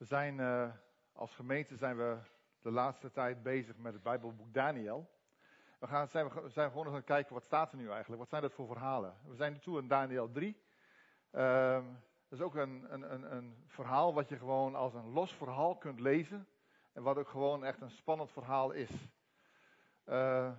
We 0.00 0.06
zijn 0.06 0.38
uh, 0.38 0.70
als 1.12 1.34
gemeente 1.34 1.76
zijn 1.76 1.96
we 1.96 2.16
de 2.60 2.70
laatste 2.70 3.10
tijd 3.10 3.42
bezig 3.42 3.76
met 3.76 3.92
het 3.92 4.02
Bijbelboek 4.02 4.54
Daniel. 4.54 5.10
We 5.78 5.86
gaan, 5.86 6.08
zijn, 6.08 6.28
we 6.28 6.48
zijn 6.48 6.68
gewoon 6.68 6.84
nog 6.84 6.92
aan 6.92 6.98
het 6.98 7.08
kijken 7.08 7.34
wat 7.34 7.44
staat 7.44 7.72
er 7.72 7.78
nu 7.78 7.90
eigenlijk. 7.90 8.20
Wat 8.20 8.28
zijn 8.28 8.42
dat 8.42 8.52
voor 8.52 8.66
verhalen? 8.66 9.14
We 9.26 9.34
zijn 9.34 9.52
nu 9.52 9.58
toe 9.58 9.78
in 9.78 9.88
Daniel 9.88 10.30
3. 10.30 10.62
Uh, 11.32 11.84
dat 12.28 12.38
is 12.38 12.40
ook 12.40 12.54
een, 12.54 12.86
een, 12.88 13.12
een, 13.12 13.36
een, 13.36 13.64
verhaal 13.66 14.14
wat 14.14 14.28
je 14.28 14.38
gewoon 14.38 14.74
als 14.74 14.94
een 14.94 15.12
los 15.12 15.32
verhaal 15.32 15.76
kunt 15.76 16.00
lezen. 16.00 16.48
En 16.92 17.02
wat 17.02 17.16
ook 17.16 17.28
gewoon 17.28 17.64
echt 17.64 17.80
een 17.80 17.90
spannend 17.90 18.30
verhaal 18.30 18.70
is. 18.70 18.90
Uh, 20.06 20.52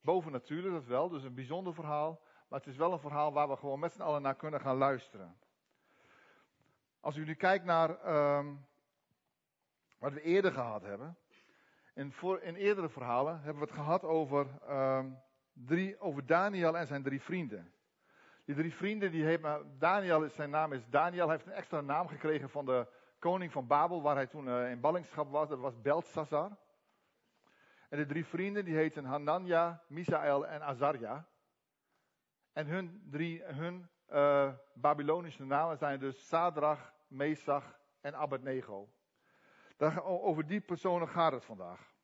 boven 0.00 0.32
natuurlijk, 0.32 0.74
dat 0.74 0.84
wel. 0.84 1.08
Dus 1.08 1.22
een 1.22 1.34
bijzonder 1.34 1.74
verhaal. 1.74 2.20
Maar 2.48 2.58
het 2.58 2.68
is 2.68 2.76
wel 2.76 2.92
een 2.92 3.00
verhaal 3.00 3.32
waar 3.32 3.48
we 3.48 3.56
gewoon 3.56 3.78
met 3.78 3.92
z'n 3.92 4.02
allen 4.02 4.22
naar 4.22 4.36
kunnen 4.36 4.60
gaan 4.60 4.76
luisteren. 4.76 5.36
Als 7.02 7.16
u 7.16 7.24
nu 7.24 7.34
kijkt 7.34 7.64
naar 7.64 8.14
um, 8.38 8.66
wat 9.98 10.12
we 10.12 10.22
eerder 10.22 10.52
gehad 10.52 10.82
hebben. 10.82 11.16
In, 11.94 12.12
voor, 12.12 12.40
in 12.40 12.54
eerdere 12.54 12.88
verhalen 12.88 13.36
hebben 13.36 13.62
we 13.62 13.68
het 13.68 13.78
gehad 13.78 14.02
over, 14.02 14.46
um, 14.70 15.18
drie, 15.52 16.00
over 16.00 16.26
Daniel 16.26 16.76
en 16.78 16.86
zijn 16.86 17.02
drie 17.02 17.22
vrienden. 17.22 17.72
Die 18.44 18.54
drie 18.54 18.74
vrienden, 18.74 19.10
die 19.10 19.24
heeft, 19.24 19.42
Daniel, 19.78 20.28
zijn 20.28 20.50
naam 20.50 20.72
is 20.72 20.88
Daniel, 20.88 21.30
heeft 21.30 21.46
een 21.46 21.52
extra 21.52 21.80
naam 21.80 22.08
gekregen 22.08 22.50
van 22.50 22.66
de 22.66 22.86
koning 23.18 23.52
van 23.52 23.66
Babel, 23.66 24.02
waar 24.02 24.16
hij 24.16 24.26
toen 24.26 24.46
uh, 24.46 24.70
in 24.70 24.80
ballingschap 24.80 25.30
was. 25.30 25.48
Dat 25.48 25.58
was 25.58 25.80
Beltsassar. 25.80 26.56
En 27.88 27.98
de 27.98 28.06
drie 28.06 28.26
vrienden, 28.26 28.64
die 28.64 28.76
heten 28.76 29.04
Hanania, 29.04 29.82
Misael 29.88 30.46
en 30.46 30.62
Azarja. 30.62 31.26
En 32.52 32.66
hun 32.66 33.08
drie, 33.10 33.42
hun 33.44 33.90
uh, 34.12 34.52
Babylonische 34.74 35.44
namen 35.44 35.78
zijn 35.78 35.98
dus 35.98 36.28
Sadrach, 36.28 36.92
Mesach 37.06 37.78
en 38.00 38.14
Abednego. 38.14 38.88
Daar, 39.76 40.04
over 40.04 40.46
die 40.46 40.60
personen 40.60 41.08
gaat 41.08 41.32
het 41.32 41.44
vandaag. 41.44 41.94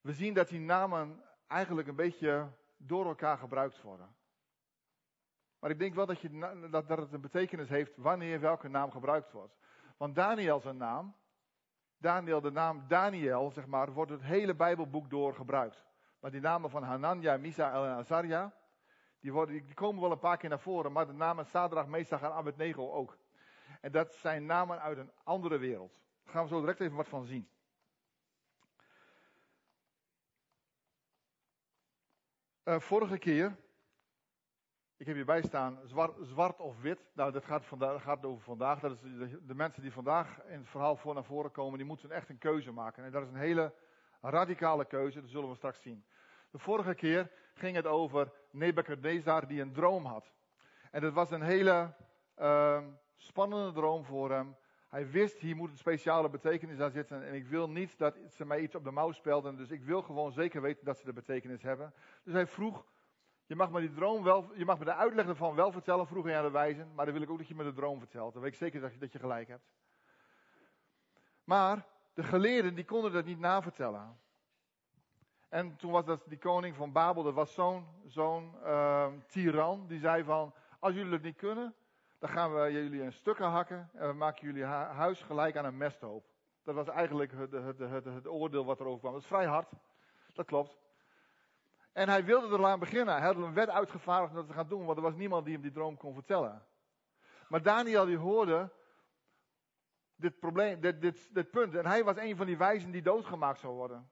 We 0.00 0.12
zien 0.12 0.34
dat 0.34 0.48
die 0.48 0.60
namen 0.60 1.24
eigenlijk 1.46 1.88
een 1.88 1.96
beetje 1.96 2.48
door 2.76 3.06
elkaar 3.06 3.38
gebruikt 3.38 3.82
worden. 3.82 4.14
Maar 5.58 5.70
ik 5.70 5.78
denk 5.78 5.94
wel 5.94 6.06
dat, 6.06 6.20
je, 6.20 6.68
dat, 6.70 6.88
dat 6.88 6.98
het 6.98 7.12
een 7.12 7.20
betekenis 7.20 7.68
heeft 7.68 7.96
wanneer 7.96 8.40
welke 8.40 8.68
naam 8.68 8.90
gebruikt 8.90 9.32
wordt. 9.32 9.56
Want 9.96 10.14
Daniel 10.14 10.60
zijn 10.60 10.76
naam, 10.76 11.16
Daniel, 11.96 12.40
de 12.40 12.50
naam 12.50 12.84
Daniel, 12.88 13.50
zeg 13.50 13.66
maar, 13.66 13.92
wordt 13.92 14.10
het 14.10 14.22
hele 14.22 14.54
Bijbelboek 14.54 15.10
door 15.10 15.34
gebruikt. 15.34 15.86
Maar 16.20 16.30
die 16.30 16.40
namen 16.40 16.70
van 16.70 16.82
Hanania, 16.82 17.36
Misael 17.36 17.84
en 17.84 17.90
Azaria, 17.90 18.52
die, 19.20 19.32
worden, 19.32 19.64
die 19.64 19.74
komen 19.74 20.02
wel 20.02 20.10
een 20.10 20.18
paar 20.18 20.36
keer 20.36 20.48
naar 20.48 20.60
voren, 20.60 20.92
maar 20.92 21.06
de 21.06 21.12
namen 21.12 21.46
Sadrach, 21.46 21.86
Mesach 21.86 22.22
en 22.22 22.32
Abednego 22.32 22.92
ook. 22.92 23.18
En 23.80 23.92
dat 23.92 24.14
zijn 24.14 24.46
namen 24.46 24.80
uit 24.80 24.98
een 24.98 25.12
andere 25.24 25.58
wereld. 25.58 26.00
Daar 26.24 26.32
gaan 26.32 26.42
we 26.42 26.48
zo 26.48 26.60
direct 26.60 26.80
even 26.80 26.96
wat 26.96 27.08
van 27.08 27.24
zien. 27.24 27.48
Uh, 32.64 32.80
vorige 32.80 33.18
keer, 33.18 33.56
ik 34.96 35.06
heb 35.06 35.14
hierbij 35.14 35.42
staan, 35.42 35.80
zwart, 35.84 36.16
zwart 36.20 36.60
of 36.60 36.80
wit. 36.80 37.00
Nou, 37.12 37.32
dat 37.32 37.44
gaat, 37.44 37.64
vandaag, 37.64 38.02
gaat 38.02 38.24
over 38.24 38.42
vandaag. 38.42 38.80
Dat 38.80 38.92
is 38.92 39.00
de, 39.42 39.54
mensen 39.54 39.82
die 39.82 39.92
vandaag 39.92 40.42
in 40.44 40.58
het 40.58 40.68
verhaal 40.68 40.96
voor 40.96 41.14
naar 41.14 41.24
voren 41.24 41.50
komen, 41.50 41.78
die 41.78 41.86
moeten 41.86 42.10
echt 42.10 42.28
een 42.28 42.38
keuze 42.38 42.72
maken. 42.72 43.04
En 43.04 43.10
dat 43.10 43.22
is 43.22 43.28
een 43.28 43.34
hele 43.34 43.74
radicale 44.20 44.84
keuze, 44.84 45.20
dat 45.20 45.30
zullen 45.30 45.48
we 45.48 45.54
straks 45.54 45.82
zien. 45.82 46.04
De 46.50 46.58
vorige 46.58 46.94
keer 46.94 47.30
ging 47.60 47.76
het 47.76 47.86
over 47.86 48.32
Nebuchadnezzar 48.50 49.46
die 49.46 49.60
een 49.60 49.72
droom 49.72 50.04
had. 50.04 50.32
En 50.90 51.00
dat 51.00 51.12
was 51.12 51.30
een 51.30 51.42
hele 51.42 51.94
uh, 52.38 52.82
spannende 53.16 53.72
droom 53.72 54.04
voor 54.04 54.30
hem. 54.30 54.56
Hij 54.88 55.10
wist, 55.10 55.38
hier 55.38 55.56
moet 55.56 55.70
een 55.70 55.76
speciale 55.76 56.30
betekenis 56.30 56.80
aan 56.80 56.90
zitten. 56.90 57.26
En 57.26 57.34
ik 57.34 57.46
wil 57.46 57.70
niet 57.70 57.98
dat 57.98 58.16
ze 58.28 58.44
mij 58.44 58.60
iets 58.60 58.74
op 58.74 58.84
de 58.84 58.90
mouw 58.90 59.12
spelden. 59.12 59.56
Dus 59.56 59.70
ik 59.70 59.82
wil 59.82 60.02
gewoon 60.02 60.32
zeker 60.32 60.62
weten 60.62 60.84
dat 60.84 60.98
ze 60.98 61.04
de 61.04 61.12
betekenis 61.12 61.62
hebben. 61.62 61.94
Dus 62.24 62.34
hij 62.34 62.46
vroeg, 62.46 62.86
je 63.46 63.56
mag 63.56 63.70
me 63.70 63.80
die 63.80 63.92
droom 63.92 64.22
wel, 64.22 64.50
je 64.54 64.64
mag 64.64 64.78
me 64.78 64.84
de 64.84 64.94
uitleg 64.94 65.26
ervan 65.26 65.54
wel 65.54 65.72
vertellen, 65.72 66.06
vroeg 66.06 66.24
hij 66.24 66.36
aan 66.36 66.44
de 66.44 66.50
wijzen. 66.50 66.94
Maar 66.94 67.04
dan 67.04 67.14
wil 67.14 67.22
ik 67.22 67.30
ook 67.30 67.38
dat 67.38 67.48
je 67.48 67.54
me 67.54 67.64
de 67.64 67.72
droom 67.72 67.98
vertelt. 67.98 68.32
Dan 68.32 68.42
weet 68.42 68.52
ik 68.52 68.58
zeker 68.58 68.80
dat 68.80 68.92
je, 68.92 68.98
dat 68.98 69.12
je 69.12 69.18
gelijk 69.18 69.48
hebt. 69.48 69.68
Maar 71.44 71.86
de 72.14 72.22
geleerden, 72.22 72.74
die 72.74 72.84
konden 72.84 73.12
dat 73.12 73.24
niet 73.24 73.38
navertellen. 73.38 74.18
En 75.50 75.76
toen 75.76 75.90
was 75.90 76.04
dat 76.04 76.22
die 76.26 76.38
koning 76.38 76.76
van 76.76 76.92
Babel, 76.92 77.22
dat 77.22 77.34
was 77.34 77.54
zo'n 77.54 77.86
zo'n 78.06 78.54
uh, 78.64 79.06
tiran, 79.26 79.86
die 79.86 79.98
zei 79.98 80.24
van, 80.24 80.54
als 80.78 80.94
jullie 80.94 81.12
het 81.12 81.22
niet 81.22 81.36
kunnen, 81.36 81.74
dan 82.18 82.30
gaan 82.30 82.54
we 82.54 82.72
jullie 82.72 83.02
in 83.02 83.12
stukken 83.12 83.46
hakken 83.46 83.90
en 83.92 84.08
we 84.08 84.14
maken 84.14 84.46
jullie 84.46 84.64
huis 84.64 85.22
gelijk 85.22 85.56
aan 85.56 85.64
een 85.64 85.76
mesthoop. 85.76 86.24
Dat 86.62 86.74
was 86.74 86.88
eigenlijk 86.88 87.32
het, 87.32 87.52
het, 87.52 87.78
het, 87.78 88.04
het 88.04 88.26
oordeel 88.26 88.64
wat 88.64 88.80
erover 88.80 89.00
kwam. 89.00 89.12
Dat 89.12 89.22
is 89.22 89.26
vrij 89.28 89.46
hard, 89.46 89.72
dat 90.34 90.46
klopt. 90.46 90.78
En 91.92 92.08
hij 92.08 92.24
wilde 92.24 92.56
er 92.56 92.66
aan 92.66 92.78
beginnen. 92.78 93.14
Hij 93.14 93.26
had 93.26 93.36
een 93.36 93.54
wet 93.54 93.70
uitgevaardigd 93.70 94.30
om 94.30 94.36
dat 94.36 94.46
te 94.46 94.52
gaan 94.52 94.68
doen, 94.68 94.84
want 94.84 94.96
er 94.96 95.02
was 95.02 95.14
niemand 95.14 95.44
die 95.44 95.54
hem 95.54 95.62
die 95.62 95.72
droom 95.72 95.96
kon 95.96 96.14
vertellen. 96.14 96.66
Maar 97.48 97.62
Daniel 97.62 98.04
die 98.04 98.16
hoorde 98.16 98.70
dit 100.16 100.38
probleem, 100.38 100.80
dit, 100.80 101.00
dit, 101.00 101.34
dit 101.34 101.50
punt. 101.50 101.74
En 101.74 101.86
hij 101.86 102.04
was 102.04 102.16
een 102.16 102.36
van 102.36 102.46
die 102.46 102.56
wijzen 102.56 102.90
die 102.90 103.02
doodgemaakt 103.02 103.58
zou 103.58 103.74
worden. 103.74 104.10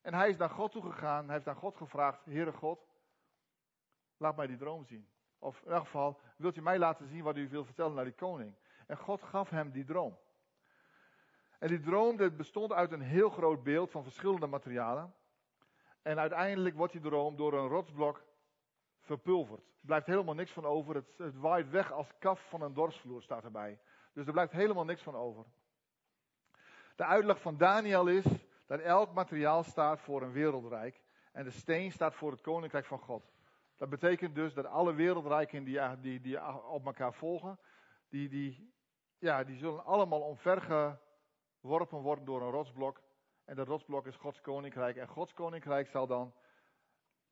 En 0.00 0.14
hij 0.14 0.28
is 0.28 0.36
naar 0.36 0.50
God 0.50 0.72
toegegaan. 0.72 1.24
Hij 1.24 1.34
heeft 1.34 1.48
aan 1.48 1.54
God 1.54 1.76
gevraagd: 1.76 2.24
Heere 2.24 2.52
God, 2.52 2.86
laat 4.16 4.36
mij 4.36 4.46
die 4.46 4.56
droom 4.56 4.84
zien. 4.84 5.08
Of 5.38 5.62
in 5.62 5.70
elk 5.70 5.84
geval, 5.84 6.20
wilt 6.36 6.56
u 6.56 6.62
mij 6.62 6.78
laten 6.78 7.08
zien 7.08 7.22
wat 7.22 7.36
u 7.36 7.48
wilt 7.48 7.66
vertellen 7.66 7.94
naar 7.94 8.04
die 8.04 8.14
koning? 8.14 8.54
En 8.86 8.96
God 8.96 9.22
gaf 9.22 9.50
hem 9.50 9.70
die 9.70 9.84
droom. 9.84 10.18
En 11.58 11.68
die 11.68 11.80
droom 11.80 12.36
bestond 12.36 12.72
uit 12.72 12.92
een 12.92 13.00
heel 13.00 13.30
groot 13.30 13.62
beeld 13.62 13.90
van 13.90 14.02
verschillende 14.02 14.46
materialen. 14.46 15.14
En 16.02 16.18
uiteindelijk 16.18 16.76
wordt 16.76 16.92
die 16.92 17.02
droom 17.02 17.36
door 17.36 17.52
een 17.52 17.68
rotsblok 17.68 18.22
verpulverd. 19.00 19.60
Er 19.60 19.86
blijft 19.86 20.06
helemaal 20.06 20.34
niks 20.34 20.52
van 20.52 20.64
over. 20.64 20.94
Het, 20.94 21.12
het 21.16 21.36
waait 21.36 21.70
weg 21.70 21.92
als 21.92 22.18
kaf 22.18 22.48
van 22.48 22.62
een 22.62 22.74
dorpsvloer, 22.74 23.22
staat 23.22 23.44
erbij. 23.44 23.78
Dus 24.12 24.26
er 24.26 24.32
blijft 24.32 24.52
helemaal 24.52 24.84
niks 24.84 25.02
van 25.02 25.16
over. 25.16 25.44
De 26.96 27.04
uitleg 27.04 27.40
van 27.40 27.56
Daniel 27.56 28.06
is 28.06 28.24
dat 28.70 28.80
elk 28.80 29.12
materiaal 29.12 29.62
staat 29.62 30.00
voor 30.00 30.22
een 30.22 30.32
wereldrijk. 30.32 31.00
En 31.32 31.44
de 31.44 31.50
steen 31.50 31.92
staat 31.92 32.14
voor 32.14 32.30
het 32.30 32.40
koninkrijk 32.40 32.84
van 32.84 32.98
God. 32.98 33.32
Dat 33.76 33.88
betekent 33.88 34.34
dus 34.34 34.54
dat 34.54 34.66
alle 34.66 34.94
wereldrijken 34.94 35.64
die, 35.64 35.80
die, 36.00 36.20
die 36.20 36.44
op 36.64 36.86
elkaar 36.86 37.14
volgen, 37.14 37.58
die, 38.08 38.28
die, 38.28 38.72
ja, 39.18 39.44
die 39.44 39.56
zullen 39.56 39.84
allemaal 39.84 40.20
omvergeworpen 40.20 41.98
worden 41.98 42.24
door 42.24 42.42
een 42.42 42.50
rotsblok. 42.50 43.00
En 43.44 43.56
dat 43.56 43.66
rotsblok 43.66 44.06
is 44.06 44.16
Gods 44.16 44.40
koninkrijk. 44.40 44.96
En 44.96 45.08
Gods 45.08 45.34
koninkrijk 45.34 45.88
zal 45.88 46.06
dan 46.06 46.34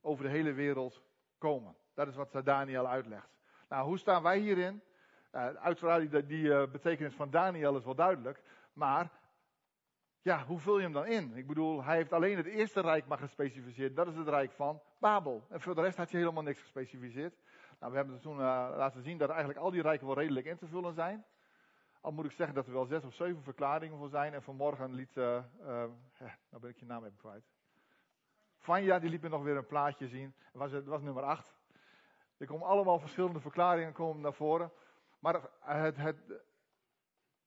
over 0.01 0.25
de 0.25 0.31
hele 0.31 0.53
wereld 0.53 1.03
komen. 1.39 1.77
Dat 1.95 2.09
is 2.09 2.17
wat 2.17 2.41
Daniel 2.45 2.89
uitlegt. 2.89 3.31
Nou, 3.69 3.87
hoe 3.87 3.99
staan 3.99 4.23
wij 4.23 4.39
hierin? 4.39 4.83
Uh, 5.33 5.47
uiteraard, 5.47 6.29
die, 6.29 6.45
uh, 6.45 6.71
betekenis 6.71 7.15
van 7.15 7.31
Daniel 7.31 7.77
is 7.77 7.85
wel 7.85 7.95
duidelijk. 7.95 8.43
Maar 8.73 9.11
ja, 10.23 10.45
hoe 10.45 10.59
vul 10.59 10.77
je 10.77 10.83
hem 10.83 10.93
dan 10.93 11.07
in? 11.07 11.37
Ik 11.37 11.47
bedoel, 11.47 11.85
hij 11.85 11.97
heeft 11.97 12.13
alleen 12.13 12.37
het 12.37 12.47
eerste 12.47 12.81
rijk 12.81 13.07
maar 13.07 13.19
gespecificeerd. 13.19 13.97
Dat 13.97 14.07
is 14.07 14.17
het 14.17 14.29
rijk 14.29 14.53
van 14.53 14.83
Babel. 14.99 15.47
En 15.49 15.61
voor 15.61 15.75
de 15.75 15.81
rest 15.81 15.97
had 15.97 16.11
hij 16.11 16.21
helemaal 16.21 16.43
niks 16.43 16.61
gespecificeerd. 16.61 17.35
Nou, 17.79 17.93
we 17.93 17.99
hebben 17.99 18.21
toen 18.21 18.39
uh, 18.39 18.73
laten 18.77 19.03
zien 19.03 19.19
dat 19.19 19.29
eigenlijk 19.29 19.59
al 19.59 19.71
die 19.71 19.83
rijken 19.83 20.07
wel 20.07 20.17
redelijk 20.17 20.47
in 20.47 20.57
te 20.57 20.67
vullen 20.67 20.95
zijn. 20.95 21.25
Al 22.01 22.13
moet 22.13 22.25
ik 22.25 22.31
zeggen 22.31 22.55
dat 22.55 22.67
er 22.67 22.73
wel 22.73 22.85
zes 22.85 23.05
of 23.05 23.15
zeven 23.15 23.43
verklaringen 23.43 23.99
voor 23.99 24.09
zijn. 24.09 24.35
En 24.35 24.43
vanmorgen 24.43 24.95
liet, 24.95 25.17
uh, 25.17 25.25
uh, 25.61 25.67
nou 26.51 26.61
ben 26.61 26.71
ik 26.71 26.79
je 26.79 26.87
naam 26.87 27.05
even 27.05 27.17
kwijt. 27.17 27.45
Vanja, 28.59 28.99
die 28.99 29.11
liet 29.11 29.23
me 29.23 29.29
nog 29.29 29.43
weer 29.43 29.57
een 29.57 29.67
plaatje 29.67 30.09
zien. 30.09 30.35
Het 30.39 30.55
was, 30.55 30.73
het 30.73 30.87
was 30.87 31.03
nummer 31.03 31.23
acht. 31.23 31.55
Er 32.37 32.47
komen 32.47 32.67
allemaal 32.67 32.99
verschillende 32.99 33.41
verklaringen 33.41 33.93
komen 33.93 34.23
naar 34.23 34.33
voren. 34.33 34.73
Maar 35.19 35.41
het, 35.61 35.97
het, 35.97 36.17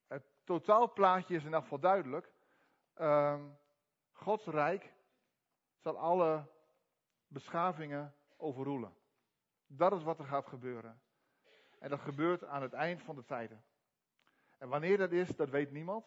het 0.08 0.24
totaalplaatje 0.44 1.36
is 1.36 1.44
in 1.44 1.54
elk 1.54 1.64
geval 1.64 1.80
duidelijk. 1.80 2.32
Uh, 2.98 3.42
Gods 4.12 4.46
rijk 4.46 4.94
zal 5.78 5.98
alle 5.98 6.46
beschavingen 7.28 8.16
overroelen. 8.38 8.94
Dat 9.68 9.94
is 9.94 10.04
wat 10.04 10.20
er 10.20 10.26
gaat 10.26 10.48
gebeuren. 10.48 11.02
En 11.80 11.90
dat 11.90 12.00
gebeurt 12.00 12.44
aan 12.44 12.62
het 12.62 12.74
eind 12.74 13.02
van 13.02 13.16
de 13.16 13.24
tijden. 13.24 13.64
En 14.58 14.70
wanneer 14.70 14.98
dat 14.98 15.12
is, 15.12 15.28
dat 15.36 15.50
weet 15.50 15.72
niemand. 15.72 16.06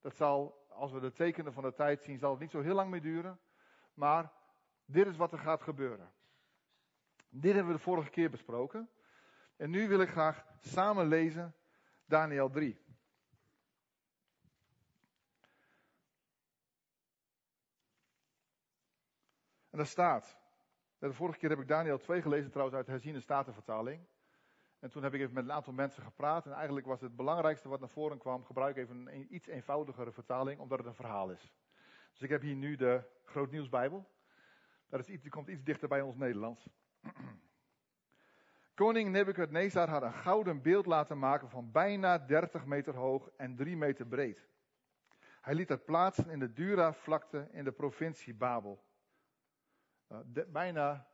Dat 0.00 0.16
zal, 0.16 0.66
als 0.68 0.92
we 0.92 1.00
de 1.00 1.12
tekenen 1.12 1.52
van 1.52 1.62
de 1.62 1.74
tijd 1.74 2.02
zien, 2.02 2.18
zal 2.18 2.30
het 2.30 2.40
niet 2.40 2.50
zo 2.50 2.60
heel 2.60 2.74
lang 2.74 2.90
meer 2.90 3.02
duren. 3.02 3.40
Maar 3.94 4.32
dit 4.84 5.06
is 5.06 5.16
wat 5.16 5.32
er 5.32 5.38
gaat 5.38 5.62
gebeuren. 5.62 6.12
Dit 7.28 7.54
hebben 7.54 7.72
we 7.72 7.78
de 7.78 7.84
vorige 7.84 8.10
keer 8.10 8.30
besproken. 8.30 8.90
En 9.56 9.70
nu 9.70 9.88
wil 9.88 10.00
ik 10.00 10.08
graag 10.08 10.44
samen 10.58 11.06
lezen 11.06 11.54
Daniel 12.04 12.50
3. 12.50 12.84
En 19.76 19.82
daar 19.82 19.90
staat, 19.90 20.38
de 20.98 21.12
vorige 21.12 21.38
keer 21.38 21.48
heb 21.48 21.58
ik 21.58 21.68
Daniel 21.68 21.98
2 21.98 22.22
gelezen 22.22 22.50
trouwens 22.50 22.76
uit 22.76 22.86
herziene 22.86 23.20
statenvertaling. 23.20 24.06
En 24.78 24.90
toen 24.90 25.02
heb 25.02 25.14
ik 25.14 25.20
even 25.20 25.34
met 25.34 25.44
een 25.44 25.52
aantal 25.52 25.72
mensen 25.72 26.02
gepraat. 26.02 26.46
En 26.46 26.52
eigenlijk 26.52 26.86
was 26.86 27.00
het 27.00 27.16
belangrijkste 27.16 27.68
wat 27.68 27.80
naar 27.80 27.88
voren 27.88 28.18
kwam, 28.18 28.44
gebruik 28.44 28.76
even 28.76 29.14
een 29.14 29.34
iets 29.34 29.46
eenvoudigere 29.46 30.12
vertaling, 30.12 30.60
omdat 30.60 30.78
het 30.78 30.86
een 30.86 30.94
verhaal 30.94 31.30
is. 31.30 31.52
Dus 32.12 32.22
ik 32.22 32.28
heb 32.28 32.40
hier 32.40 32.54
nu 32.54 32.76
de 32.76 33.02
Grootnieuwsbijbel. 33.24 34.08
Dat 34.88 35.00
is 35.00 35.08
iets, 35.08 35.22
die 35.22 35.30
komt 35.30 35.48
iets 35.48 35.62
dichter 35.62 35.88
bij 35.88 36.00
ons 36.00 36.16
Nederlands. 36.16 36.68
Koning 38.74 39.10
Nebukadnezar 39.10 39.88
had 39.88 40.02
een 40.02 40.12
gouden 40.12 40.62
beeld 40.62 40.86
laten 40.86 41.18
maken 41.18 41.50
van 41.50 41.72
bijna 41.72 42.18
30 42.18 42.64
meter 42.64 42.94
hoog 42.94 43.30
en 43.36 43.56
3 43.56 43.76
meter 43.76 44.06
breed. 44.06 44.48
Hij 45.40 45.54
liet 45.54 45.68
het 45.68 45.84
plaatsen 45.84 46.30
in 46.30 46.38
de 46.38 46.52
Dura-vlakte 46.52 47.48
in 47.50 47.64
de 47.64 47.72
provincie 47.72 48.34
Babel. 48.34 48.84
Uh, 50.08 50.18
bijna, 50.48 51.06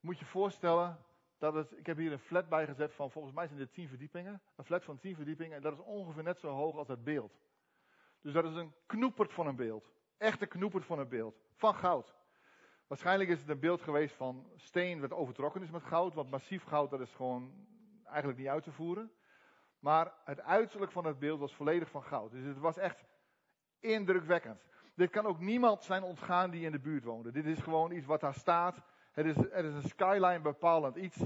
moet 0.00 0.18
je 0.18 0.24
voorstellen, 0.24 1.04
dat 1.38 1.54
het, 1.54 1.72
ik 1.78 1.86
heb 1.86 1.96
hier 1.96 2.12
een 2.12 2.18
flat 2.18 2.48
bijgezet 2.48 2.94
van, 2.94 3.10
volgens 3.10 3.34
mij 3.34 3.46
zijn 3.46 3.58
dit 3.58 3.72
10 3.72 3.88
verdiepingen. 3.88 4.42
Een 4.56 4.64
flat 4.64 4.84
van 4.84 4.98
10 4.98 5.14
verdiepingen 5.14 5.56
en 5.56 5.62
dat 5.62 5.72
is 5.72 5.78
ongeveer 5.78 6.22
net 6.22 6.40
zo 6.40 6.48
hoog 6.48 6.76
als 6.76 6.88
het 6.88 7.04
beeld. 7.04 7.38
Dus 8.20 8.32
dat 8.32 8.44
is 8.44 8.54
een 8.54 8.74
knoepert 8.86 9.32
van 9.32 9.46
een 9.46 9.56
beeld. 9.56 9.90
Echt 10.16 10.42
een 10.42 10.48
knoepert 10.48 10.84
van 10.84 10.98
een 10.98 11.08
beeld. 11.08 11.40
Van 11.54 11.74
goud. 11.74 12.14
Waarschijnlijk 12.86 13.30
is 13.30 13.40
het 13.40 13.48
een 13.48 13.60
beeld 13.60 13.82
geweest 13.82 14.14
van 14.14 14.50
steen 14.56 15.00
wat 15.00 15.12
overtrokken 15.12 15.62
is 15.62 15.70
met 15.70 15.82
goud. 15.82 16.14
Want 16.14 16.30
massief 16.30 16.64
goud, 16.64 16.90
dat 16.90 17.00
is 17.00 17.12
gewoon 17.12 17.66
eigenlijk 18.04 18.38
niet 18.38 18.48
uit 18.48 18.62
te 18.62 18.72
voeren. 18.72 19.12
Maar 19.78 20.12
het 20.24 20.40
uiterlijk 20.40 20.92
van 20.92 21.04
het 21.04 21.18
beeld 21.18 21.40
was 21.40 21.54
volledig 21.54 21.90
van 21.90 22.02
goud. 22.02 22.30
Dus 22.30 22.44
het 22.44 22.58
was 22.58 22.76
echt 22.76 23.04
indrukwekkend. 23.78 24.62
Dit 25.00 25.10
kan 25.10 25.26
ook 25.26 25.40
niemand 25.40 25.84
zijn 25.84 26.02
ontgaan 26.02 26.50
die 26.50 26.64
in 26.64 26.72
de 26.72 26.78
buurt 26.78 27.04
woonde. 27.04 27.30
Dit 27.30 27.46
is 27.46 27.58
gewoon 27.58 27.92
iets 27.92 28.06
wat 28.06 28.20
daar 28.20 28.34
staat. 28.34 28.82
Het 29.12 29.26
is, 29.26 29.36
is 29.36 29.74
een 29.74 29.88
skyline 29.88 30.40
bepalend 30.40 30.96
iets. 30.96 31.16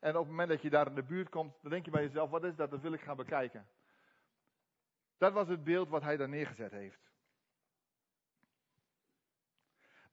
En 0.00 0.16
op 0.16 0.20
het 0.20 0.28
moment 0.28 0.48
dat 0.48 0.62
je 0.62 0.70
daar 0.70 0.86
in 0.86 0.94
de 0.94 1.02
buurt 1.02 1.28
komt, 1.28 1.54
dan 1.62 1.70
denk 1.70 1.84
je 1.84 1.90
bij 1.90 2.02
jezelf, 2.02 2.30
wat 2.30 2.44
is 2.44 2.56
dat? 2.56 2.70
Dat 2.70 2.80
wil 2.80 2.92
ik 2.92 3.00
gaan 3.00 3.16
bekijken. 3.16 3.66
Dat 5.18 5.32
was 5.32 5.48
het 5.48 5.64
beeld 5.64 5.88
wat 5.88 6.02
hij 6.02 6.16
daar 6.16 6.28
neergezet 6.28 6.70
heeft. 6.70 7.10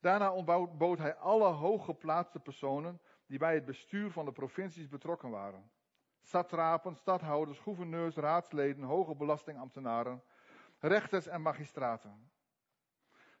Daarna 0.00 0.32
ontbood 0.32 0.98
hij 0.98 1.14
alle 1.14 1.48
hooggeplaatste 1.48 2.40
personen 2.40 3.00
die 3.26 3.38
bij 3.38 3.54
het 3.54 3.64
bestuur 3.64 4.10
van 4.10 4.24
de 4.24 4.32
provincies 4.32 4.88
betrokken 4.88 5.30
waren. 5.30 5.70
Satrapen, 6.22 6.96
stadhouders, 6.96 7.58
gouverneurs, 7.58 8.16
raadsleden, 8.16 8.84
hoge 8.84 9.14
belastingambtenaren, 9.14 10.22
rechters 10.78 11.26
en 11.26 11.42
magistraten. 11.42 12.31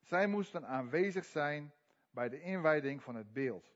Zij 0.02 0.26
moesten 0.26 0.66
aanwezig 0.66 1.24
zijn 1.24 1.72
bij 2.10 2.28
de 2.28 2.40
inwijding 2.40 3.02
van 3.02 3.14
het 3.14 3.32
beeld. 3.32 3.72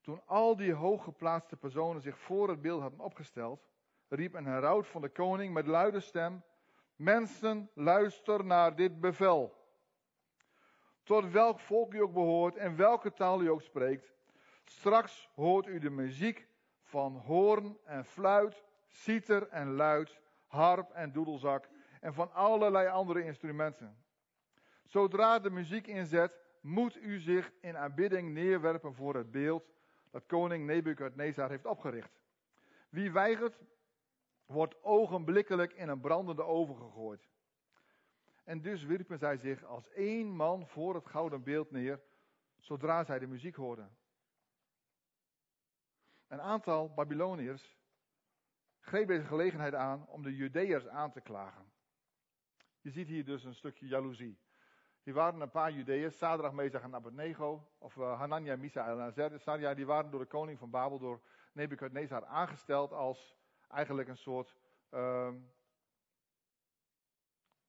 Toen 0.00 0.22
al 0.26 0.56
die 0.56 0.72
hooggeplaatste 0.72 1.56
personen 1.56 2.02
zich 2.02 2.18
voor 2.18 2.48
het 2.48 2.60
beeld 2.60 2.80
hadden 2.80 3.00
opgesteld, 3.00 3.68
riep 4.08 4.34
een 4.34 4.46
heraut 4.46 4.86
van 4.86 5.00
de 5.00 5.08
koning 5.08 5.54
met 5.54 5.66
luide 5.66 6.00
stem: 6.00 6.42
Mensen, 6.96 7.70
luister 7.74 8.44
naar 8.44 8.76
dit 8.76 9.00
bevel. 9.00 9.58
Tot 11.02 11.30
welk 11.30 11.60
volk 11.60 11.94
u 11.94 12.02
ook 12.02 12.12
behoort 12.12 12.56
en 12.56 12.76
welke 12.76 13.12
taal 13.12 13.42
u 13.42 13.48
ook 13.48 13.62
spreekt, 13.62 14.12
straks 14.64 15.28
hoort 15.34 15.66
u 15.66 15.78
de 15.78 15.90
muziek 15.90 16.48
van 16.82 17.16
hoorn 17.16 17.78
en 17.84 18.04
fluit, 18.04 18.64
citer 18.88 19.48
en 19.48 19.72
luid, 19.72 20.20
harp 20.46 20.90
en 20.90 21.12
doedelzak 21.12 21.68
en 22.00 22.14
van 22.14 22.32
allerlei 22.32 22.88
andere 22.88 23.24
instrumenten. 23.24 24.04
Zodra 24.84 25.38
de 25.38 25.50
muziek 25.50 25.86
inzet, 25.86 26.32
moet 26.60 26.96
u 26.96 27.18
zich 27.18 27.52
in 27.60 27.76
aanbidding 27.76 28.32
neerwerpen 28.32 28.94
voor 28.94 29.14
het 29.14 29.30
beeld 29.30 29.72
dat 30.10 30.26
koning 30.26 30.66
Nebukadnezar 30.66 31.50
heeft 31.50 31.66
opgericht. 31.66 32.20
Wie 32.88 33.12
weigert, 33.12 33.58
wordt 34.46 34.82
ogenblikkelijk 34.82 35.72
in 35.72 35.88
een 35.88 36.00
brandende 36.00 36.42
oven 36.42 36.76
gegooid. 36.76 37.28
En 38.44 38.60
dus 38.60 38.84
wierpen 38.84 39.18
zij 39.18 39.36
zich 39.36 39.64
als 39.64 39.88
één 39.88 40.36
man 40.36 40.66
voor 40.66 40.94
het 40.94 41.06
gouden 41.06 41.42
beeld 41.42 41.70
neer, 41.70 42.00
zodra 42.58 43.04
zij 43.04 43.18
de 43.18 43.26
muziek 43.26 43.54
hoorden. 43.54 43.96
Een 46.28 46.40
aantal 46.40 46.94
Babyloniërs 46.94 47.78
greep 48.80 49.06
deze 49.08 49.24
gelegenheid 49.24 49.74
aan 49.74 50.06
om 50.06 50.22
de 50.22 50.36
Judeërs 50.36 50.86
aan 50.86 51.12
te 51.12 51.20
klagen. 51.20 51.72
Je 52.80 52.90
ziet 52.90 53.08
hier 53.08 53.24
dus 53.24 53.44
een 53.44 53.54
stukje 53.54 53.86
jaloezie. 53.86 54.38
Hier 55.02 55.14
waren 55.14 55.40
een 55.40 55.50
paar 55.50 55.72
Judeërs, 55.72 56.18
Sadrach, 56.18 56.52
Mezach 56.52 56.82
en 56.82 56.94
Abednego, 56.94 57.68
of 57.78 57.96
uh, 57.96 58.18
Hanania, 58.18 58.56
Misael 58.56 59.00
en 59.00 59.32
Azariah, 59.34 59.76
die 59.76 59.86
waren 59.86 60.10
door 60.10 60.20
de 60.20 60.26
koning 60.26 60.58
van 60.58 60.70
Babel, 60.70 60.98
door 60.98 61.20
Nebukadnezar, 61.52 62.24
aangesteld 62.24 62.92
als 62.92 63.36
eigenlijk 63.68 64.08
een 64.08 64.16
soort 64.16 64.54
uh, 64.90 65.28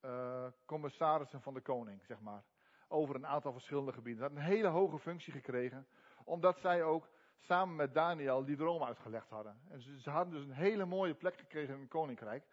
uh, 0.01 0.47
commissarissen 0.65 1.41
van 1.41 1.53
de 1.53 1.61
koning, 1.61 2.03
zeg 2.03 2.19
maar. 2.19 2.43
Over 2.87 3.15
een 3.15 3.27
aantal 3.27 3.51
verschillende 3.51 3.91
gebieden. 3.91 4.17
Ze 4.17 4.23
hadden 4.23 4.43
een 4.43 4.57
hele 4.57 4.67
hoge 4.67 4.99
functie 4.99 5.33
gekregen, 5.33 5.87
omdat 6.23 6.59
zij 6.59 6.83
ook 6.83 7.09
samen 7.39 7.75
met 7.75 7.93
Daniel 7.93 8.45
die 8.45 8.55
droom 8.55 8.83
uitgelegd 8.83 9.29
hadden. 9.29 9.61
En 9.69 9.81
ze, 9.81 9.99
ze 9.99 10.09
hadden 10.09 10.33
dus 10.33 10.43
een 10.43 10.51
hele 10.51 10.85
mooie 10.85 11.13
plek 11.13 11.37
gekregen 11.37 11.73
in 11.73 11.79
het 11.79 11.89
koninkrijk. 11.89 12.45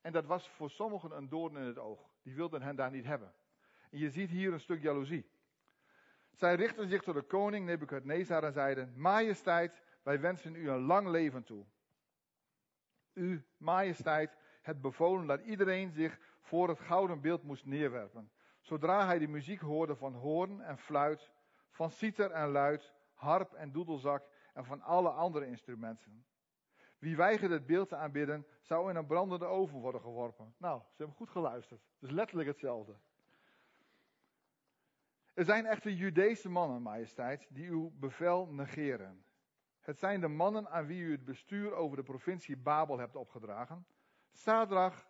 En 0.00 0.12
dat 0.12 0.26
was 0.26 0.48
voor 0.48 0.70
sommigen 0.70 1.16
een 1.16 1.28
doorn 1.28 1.56
in 1.56 1.66
het 1.66 1.78
oog. 1.78 2.10
Die 2.22 2.34
wilden 2.34 2.62
hen 2.62 2.76
daar 2.76 2.90
niet 2.90 3.04
hebben. 3.04 3.32
En 3.90 3.98
je 3.98 4.10
ziet 4.10 4.30
hier 4.30 4.52
een 4.52 4.60
stuk 4.60 4.82
jaloezie. 4.82 5.30
Zij 6.32 6.54
richtten 6.54 6.88
zich 6.88 7.02
tot 7.02 7.14
de 7.14 7.22
koning 7.22 7.66
Nebukadnezar 7.66 8.44
en 8.44 8.52
zeiden: 8.52 8.92
Majesteit, 8.96 9.82
wij 10.02 10.20
wensen 10.20 10.54
u 10.54 10.70
een 10.70 10.80
lang 10.80 11.08
leven 11.08 11.44
toe. 11.44 11.64
U, 13.12 13.44
majesteit, 13.56 14.36
het 14.62 14.80
bevolen 14.80 15.26
dat 15.26 15.40
iedereen 15.40 15.92
zich 15.92 16.18
voor 16.40 16.68
het 16.68 16.80
gouden 16.80 17.20
beeld 17.20 17.42
moest 17.42 17.64
neerwerpen. 17.64 18.30
Zodra 18.60 19.06
hij 19.06 19.18
de 19.18 19.28
muziek 19.28 19.60
hoorde 19.60 19.96
van 19.96 20.14
hoorn 20.14 20.60
en 20.60 20.78
fluit, 20.78 21.30
van 21.70 21.90
citer 21.90 22.30
en 22.30 22.48
luid, 22.48 22.92
harp 23.14 23.52
en 23.52 23.72
doedelzak 23.72 24.28
en 24.54 24.64
van 24.64 24.80
alle 24.80 25.10
andere 25.10 25.46
instrumenten. 25.46 26.24
Wie 27.00 27.16
weigerde 27.16 27.54
het 27.54 27.66
beeld 27.66 27.88
te 27.88 27.96
aanbidden, 27.96 28.46
zou 28.60 28.90
in 28.90 28.96
een 28.96 29.06
brandende 29.06 29.44
oven 29.44 29.78
worden 29.78 30.00
geworpen. 30.00 30.54
Nou, 30.56 30.80
ze 30.80 30.94
hebben 30.96 31.16
goed 31.16 31.30
geluisterd. 31.30 31.80
Het 31.80 32.08
is 32.08 32.14
letterlijk 32.14 32.48
hetzelfde. 32.48 32.96
Er 35.34 35.44
zijn 35.44 35.66
echte 35.66 35.96
Judese 35.96 36.48
mannen, 36.48 36.82
majesteit, 36.82 37.46
die 37.50 37.68
uw 37.68 37.90
bevel 37.94 38.46
negeren. 38.46 39.24
Het 39.80 39.98
zijn 39.98 40.20
de 40.20 40.28
mannen 40.28 40.70
aan 40.70 40.86
wie 40.86 41.02
u 41.02 41.12
het 41.12 41.24
bestuur 41.24 41.72
over 41.72 41.96
de 41.96 42.02
provincie 42.02 42.56
Babel 42.56 42.98
hebt 42.98 43.16
opgedragen. 43.16 43.86
Sadrach, 44.32 45.06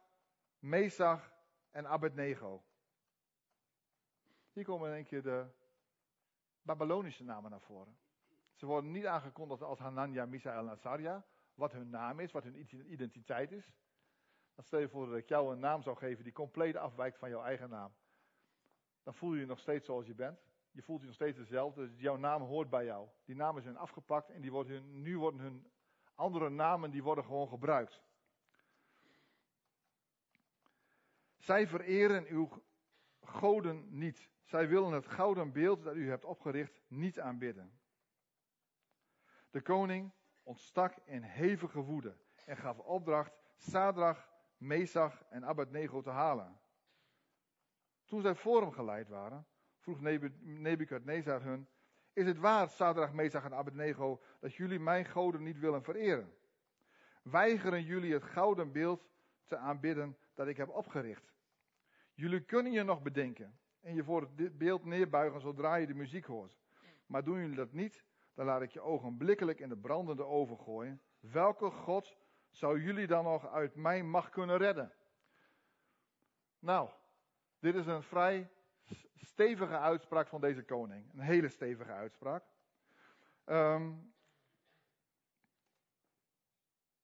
Mesach 0.59 1.33
en 1.71 1.87
Abednego. 1.87 2.65
Hier 4.53 4.65
komen 4.65 4.97
in 4.97 5.05
keer 5.05 5.23
de 5.23 5.47
Babylonische 6.63 7.25
namen 7.25 7.51
naar 7.51 7.61
voren. 7.61 7.99
Ze 8.55 8.67
worden 8.67 8.91
niet 8.91 9.07
aangekondigd 9.07 9.63
als 9.63 9.79
Hanania, 9.79 10.27
Misael 10.27 10.59
en 10.59 10.71
Azaria, 10.71 11.25
wat 11.61 11.73
hun 11.73 11.91
naam 11.91 12.21
is, 12.21 12.33
wat 12.33 12.45
hun 12.45 12.93
identiteit 12.93 13.53
is. 13.53 13.73
Dan 14.55 14.65
stel 14.65 14.79
je 14.79 14.89
voor 14.89 15.07
dat 15.07 15.17
ik 15.17 15.29
jou 15.29 15.53
een 15.53 15.59
naam 15.59 15.83
zou 15.83 15.97
geven 15.97 16.25
die 16.25 16.33
compleet 16.33 16.77
afwijkt 16.77 17.19
van 17.19 17.31
jouw 17.31 17.43
eigen 17.43 17.71
naam. 17.71 17.93
Dan 19.03 19.15
voel 19.15 19.35
je 19.35 19.41
je 19.41 19.47
nog 19.47 19.59
steeds 19.59 19.87
zoals 19.87 20.07
je 20.07 20.15
bent. 20.15 20.41
Je 20.71 20.83
voelt 20.83 21.01
je 21.01 21.07
nog 21.07 21.15
steeds 21.15 21.39
hetzelfde. 21.39 21.91
Dus 21.91 22.01
jouw 22.01 22.17
naam 22.17 22.43
hoort 22.43 22.71
bij 22.71 22.85
jou. 22.85 23.09
Die 23.25 23.37
namen 23.37 23.63
zijn 23.63 23.77
afgepakt 23.77 24.31
en 24.31 24.41
die 24.41 24.51
worden 24.51 24.73
hun, 24.73 25.03
nu 25.03 25.19
worden 25.19 25.41
hun 25.41 25.73
andere 26.15 26.49
namen 26.49 26.91
die 26.91 27.03
worden 27.03 27.25
gewoon 27.25 27.49
gebruikt. 27.49 28.03
Zij 31.39 31.67
vereren 31.67 32.27
uw 32.27 32.63
goden 33.21 33.99
niet. 33.99 34.31
Zij 34.45 34.69
willen 34.69 34.93
het 34.93 35.07
gouden 35.07 35.53
beeld 35.53 35.83
dat 35.83 35.95
u 35.95 36.09
hebt 36.09 36.25
opgericht 36.25 36.81
niet 36.89 37.21
aanbidden. 37.21 37.81
De 39.51 39.63
koning 39.63 40.13
ontstak 40.43 40.97
in 41.05 41.23
hevige 41.23 41.81
woede 41.81 42.17
en 42.45 42.57
gaf 42.57 42.79
opdracht 42.79 43.33
Sadrach, 43.57 44.29
Mesach 44.57 45.25
en 45.29 45.45
Abednego 45.45 46.01
te 46.01 46.11
halen. 46.11 46.61
Toen 48.05 48.21
zij 48.21 48.35
voor 48.35 48.61
hem 48.61 48.73
geleid 48.73 49.09
waren, 49.09 49.47
vroeg 49.79 50.01
Nebukadnezar 50.41 51.43
hun, 51.43 51.69
is 52.13 52.27
het 52.27 52.39
waar, 52.39 52.69
Sadrach, 52.69 53.13
Mesach 53.13 53.45
en 53.45 53.55
Abednego, 53.55 54.21
dat 54.41 54.55
jullie 54.55 54.79
mijn 54.79 55.05
goden 55.05 55.43
niet 55.43 55.59
willen 55.59 55.83
vereren? 55.83 56.35
Weigeren 57.23 57.85
jullie 57.85 58.13
het 58.13 58.25
gouden 58.25 58.73
beeld 58.73 59.09
te 59.45 59.57
aanbidden 59.57 60.17
dat 60.35 60.47
ik 60.47 60.57
heb 60.57 60.69
opgericht? 60.69 61.33
Jullie 62.15 62.45
kunnen 62.45 62.73
je 62.73 62.83
nog 62.83 63.03
bedenken 63.03 63.59
en 63.81 63.95
je 63.95 64.05
voor 64.05 64.21
het 64.21 64.59
beeld 64.59 64.85
neerbuigen 64.85 65.41
zodra 65.41 65.75
je 65.75 65.87
de 65.87 65.95
muziek 65.95 66.25
hoort. 66.25 66.59
Maar 67.07 67.25
doen 67.25 67.41
jullie 67.41 67.57
dat 67.57 67.73
niet, 67.73 68.05
dan 68.41 68.49
laat 68.49 68.63
ik 68.63 68.71
je 68.71 68.81
ogenblikkelijk 68.81 69.61
in 69.61 69.69
de 69.69 69.77
brandende 69.77 70.25
oven 70.25 70.59
gooien. 70.59 71.01
Welke 71.19 71.71
God 71.71 72.17
zou 72.51 72.83
jullie 72.83 73.07
dan 73.07 73.25
nog 73.25 73.47
uit 73.47 73.75
mijn 73.75 74.11
macht 74.11 74.31
kunnen 74.31 74.57
redden? 74.57 74.93
Nou, 76.59 76.91
dit 77.59 77.75
is 77.75 77.87
een 77.87 78.03
vrij 78.03 78.51
stevige 79.15 79.79
uitspraak 79.79 80.29
van 80.29 80.41
deze 80.41 80.65
koning. 80.65 81.13
Een 81.13 81.21
hele 81.21 81.49
stevige 81.49 81.93
uitspraak. 81.93 82.45
Um, 83.47 84.13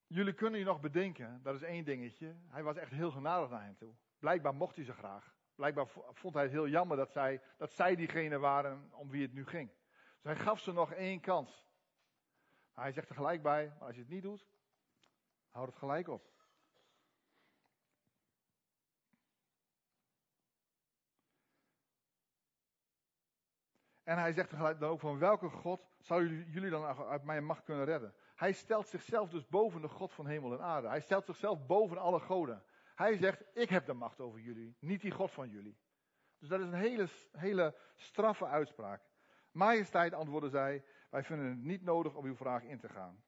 Jullie 0.07 0.35
kunnen 0.35 0.59
je 0.59 0.67
nog 0.67 0.81
bedenken, 0.81 1.41
dat 1.43 1.55
is 1.55 1.63
één 1.63 1.85
dingetje. 1.85 2.35
Hij 2.49 2.63
was 2.63 2.77
echt 2.77 2.91
heel 2.91 3.11
genadig 3.11 3.51
naar 3.51 3.65
hen 3.65 3.77
toe. 3.77 3.95
Blijkbaar 4.19 4.55
mocht 4.55 4.77
hij 4.77 4.85
ze 4.85 4.93
graag. 4.93 5.35
Blijkbaar 5.55 5.87
vond 6.13 6.35
hij 6.35 6.43
het 6.43 6.53
heel 6.53 6.69
jammer 6.69 6.97
dat 6.97 7.13
zij, 7.13 7.43
dat 7.57 7.73
zij 7.73 7.97
diegene 7.97 8.39
waren 8.39 8.91
om 8.93 9.11
wie 9.11 9.23
het 9.23 9.33
nu 9.33 9.47
ging. 9.47 9.71
Dus 10.23 10.33
hij 10.33 10.37
gaf 10.37 10.61
ze 10.61 10.73
nog 10.73 10.93
één 10.93 11.21
kans. 11.21 11.67
Maar 12.75 12.85
hij 12.85 12.93
zegt 12.93 13.09
er 13.09 13.15
gelijk 13.15 13.43
bij, 13.43 13.75
maar 13.79 13.87
als 13.87 13.95
je 13.95 14.01
het 14.01 14.11
niet 14.11 14.23
doet, 14.23 14.47
houd 15.51 15.67
het 15.67 15.77
gelijk 15.77 16.09
op. 16.09 16.35
En 24.03 24.19
hij 24.19 24.33
zegt 24.33 24.49
tegelijk 24.49 24.81
dan 24.81 24.91
ook 24.91 25.01
van 25.01 25.19
welke 25.19 25.49
God 25.49 25.81
zou 26.01 26.45
jullie 26.45 26.71
dan 26.71 26.85
uit 26.85 27.25
mijn 27.25 27.45
macht 27.45 27.65
kunnen 27.65 27.85
redden? 27.85 28.15
Hij 28.35 28.53
stelt 28.53 28.89
zichzelf 28.89 29.31
dus 29.31 29.47
boven 29.49 29.81
de 29.81 29.89
God 29.89 30.13
van 30.13 30.27
hemel 30.27 30.53
en 30.53 30.63
aarde. 30.63 30.89
Hij 30.89 31.01
stelt 31.01 31.25
zichzelf 31.25 31.67
boven 31.67 31.99
alle 31.99 32.21
goden. 32.21 32.65
Hij 32.95 33.17
zegt, 33.17 33.43
ik 33.55 33.69
heb 33.69 33.87
de 33.87 33.93
macht 33.93 34.21
over 34.21 34.41
jullie, 34.41 34.77
niet 34.79 35.01
die 35.01 35.11
God 35.11 35.31
van 35.31 35.49
jullie. 35.49 35.79
Dus 36.39 36.49
dat 36.49 36.61
is 36.61 36.67
een 36.67 36.75
hele, 36.75 37.09
hele 37.33 37.77
straffe 37.95 38.47
uitspraak. 38.47 39.03
Majesteit, 39.57 40.13
antwoordde 40.13 40.49
zij, 40.49 40.85
wij 41.11 41.25
vinden 41.25 41.47
het 41.47 41.63
niet 41.63 41.83
nodig 41.83 42.15
om 42.15 42.25
uw 42.25 42.37
vraag 42.37 42.63
in 42.63 42.79
te 42.79 42.89
gaan. 42.89 43.25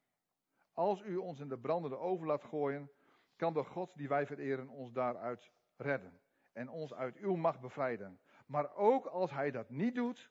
Als 0.72 1.02
u 1.02 1.16
ons 1.16 1.40
in 1.40 1.48
de 1.48 1.58
brandende 1.58 1.96
oven 1.96 2.26
laat 2.26 2.44
gooien, 2.44 2.90
kan 3.36 3.52
de 3.52 3.64
God 3.64 3.96
die 3.96 4.08
wij 4.08 4.26
vereren 4.26 4.68
ons 4.68 4.92
daaruit 4.92 5.52
redden 5.76 6.20
en 6.52 6.68
ons 6.68 6.94
uit 6.94 7.16
uw 7.16 7.34
macht 7.34 7.60
bevrijden. 7.60 8.20
Maar 8.46 8.74
ook 8.74 9.06
als 9.06 9.30
hij 9.30 9.50
dat 9.50 9.70
niet 9.70 9.94
doet, 9.94 10.30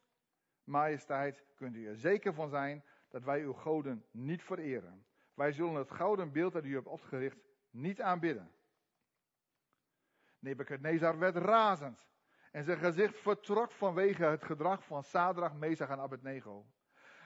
majesteit, 0.63 1.43
kunt 1.55 1.75
u 1.75 1.87
er 1.87 1.97
zeker 1.97 2.33
van 2.33 2.49
zijn 2.49 2.83
dat 3.09 3.23
wij 3.23 3.41
uw 3.41 3.53
goden 3.53 4.05
niet 4.11 4.43
vereren. 4.43 5.05
Wij 5.33 5.51
zullen 5.51 5.75
het 5.75 5.91
gouden 5.91 6.31
beeld 6.31 6.53
dat 6.53 6.65
u 6.65 6.73
hebt 6.73 6.87
opgericht 6.87 7.39
niet 7.69 8.01
aanbidden. 8.01 8.51
Nebuchadnezzar 10.39 11.19
werd 11.19 11.35
razend 11.35 12.05
en 12.57 12.63
zijn 12.63 12.77
gezicht 12.77 13.19
vertrok 13.19 13.71
vanwege 13.71 14.23
het 14.23 14.43
gedrag 14.43 14.83
van 14.83 15.03
Sadrach, 15.03 15.53
Mesach 15.53 15.89
en 15.89 15.99
Abednego. 15.99 16.65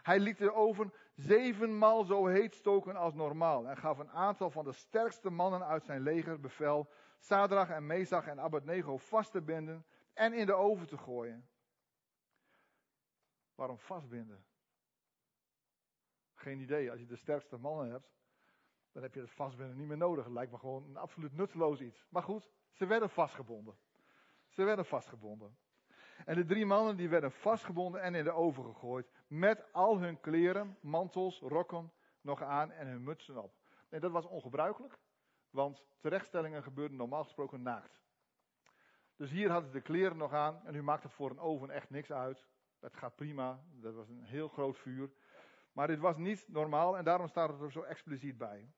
Hij 0.01 0.19
liet 0.19 0.37
de 0.37 0.53
oven 0.53 0.93
zevenmaal 1.15 2.03
zo 2.03 2.25
heet 2.25 2.55
stoken 2.55 2.95
als 2.95 3.13
normaal 3.13 3.67
en 3.67 3.77
gaf 3.77 3.97
een 3.97 4.09
aantal 4.09 4.49
van 4.49 4.65
de 4.65 4.71
sterkste 4.71 5.29
mannen 5.29 5.65
uit 5.65 5.85
zijn 5.85 6.01
leger 6.01 6.39
bevel 6.39 6.89
Sadrach 7.17 7.69
en 7.69 7.85
Mesach 7.85 8.27
en 8.27 8.39
Abednego 8.39 8.97
vast 8.97 9.31
te 9.31 9.41
binden 9.41 9.85
en 10.13 10.33
in 10.33 10.45
de 10.45 10.53
oven 10.53 10.87
te 10.87 10.97
gooien. 10.97 11.49
Waarom 13.55 13.79
vastbinden? 13.79 14.45
Geen 16.33 16.59
idee. 16.59 16.91
Als 16.91 16.99
je 16.99 17.05
de 17.05 17.15
sterkste 17.15 17.57
mannen 17.57 17.91
hebt, 17.91 18.13
dan 18.91 19.03
heb 19.03 19.13
je 19.13 19.21
het 19.21 19.31
vastbinden 19.31 19.77
niet 19.77 19.87
meer 19.87 19.97
nodig. 19.97 20.23
Het 20.23 20.33
lijkt 20.33 20.51
me 20.51 20.57
gewoon 20.57 20.83
een 20.83 20.97
absoluut 20.97 21.33
nutteloos 21.33 21.81
iets. 21.81 22.05
Maar 22.09 22.23
goed, 22.23 22.49
ze 22.71 22.85
werden 22.85 23.09
vastgebonden. 23.09 23.77
Ze 24.51 24.63
werden 24.63 24.85
vastgebonden. 24.85 25.57
En 26.25 26.35
de 26.35 26.45
drie 26.45 26.65
mannen 26.65 26.97
die 26.97 27.09
werden 27.09 27.31
vastgebonden 27.31 28.01
en 28.01 28.15
in 28.15 28.23
de 28.23 28.31
oven 28.31 28.63
gegooid. 28.63 29.11
Met 29.27 29.73
al 29.73 29.99
hun 29.99 30.19
kleren, 30.19 30.77
mantels, 30.81 31.39
rokken 31.39 31.91
nog 32.21 32.41
aan 32.41 32.71
en 32.71 32.87
hun 32.87 33.03
mutsen 33.03 33.43
op. 33.43 33.53
Nee, 33.89 33.99
dat 33.99 34.11
was 34.11 34.25
ongebruikelijk. 34.25 34.99
Want 35.49 35.85
terechtstellingen 35.99 36.63
gebeurden 36.63 36.97
normaal 36.97 37.23
gesproken 37.23 37.61
naakt. 37.61 38.01
Dus 39.15 39.31
hier 39.31 39.49
hadden 39.49 39.71
ze 39.71 39.77
de 39.77 39.83
kleren 39.83 40.17
nog 40.17 40.33
aan. 40.33 40.65
En 40.65 40.75
u 40.75 40.83
maakt 40.83 41.03
het 41.03 41.11
voor 41.11 41.29
een 41.29 41.39
oven 41.39 41.69
echt 41.69 41.89
niks 41.89 42.11
uit. 42.11 42.47
Dat 42.79 42.97
gaat 42.97 43.15
prima. 43.15 43.63
Dat 43.71 43.93
was 43.93 44.09
een 44.09 44.23
heel 44.23 44.47
groot 44.47 44.77
vuur. 44.77 45.11
Maar 45.71 45.87
dit 45.87 45.99
was 45.99 46.17
niet 46.17 46.45
normaal 46.47 46.97
en 46.97 47.03
daarom 47.03 47.27
staat 47.27 47.49
het 47.49 47.61
er 47.61 47.71
zo 47.71 47.81
expliciet 47.81 48.37
bij. 48.37 48.73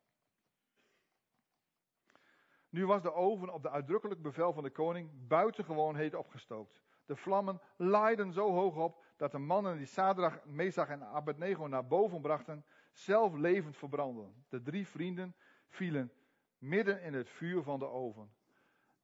Nu 2.74 2.86
was 2.86 3.01
de 3.01 3.13
oven 3.13 3.53
op 3.53 3.62
de 3.62 3.70
uitdrukkelijk 3.70 4.22
bevel 4.22 4.53
van 4.53 4.63
de 4.63 4.70
koning 4.70 5.27
buitengewoon 5.27 5.96
heet 5.96 6.15
opgestookt. 6.15 6.82
De 7.06 7.15
vlammen 7.15 7.62
laaiden 7.77 8.34
zo 8.34 8.51
hoog 8.51 8.75
op 8.75 9.03
dat 9.18 9.32
de 9.32 9.38
mannen 9.38 9.77
die 9.77 9.86
Sadrach, 9.86 10.46
Mesach 10.46 10.89
en 10.89 11.03
Abednego 11.03 11.68
naar 11.68 11.88
boven 11.88 12.22
brachten, 12.22 12.65
zelf 12.92 13.34
levend 13.34 13.77
verbrandden. 13.77 14.46
De 14.50 14.62
drie 14.62 14.88
vrienden 14.88 15.36
vielen 15.68 16.12
midden 16.58 17.01
in 17.01 17.13
het 17.13 17.30
vuur 17.30 17.63
van 17.63 17.80
de 17.80 17.86
oven. 17.86 18.34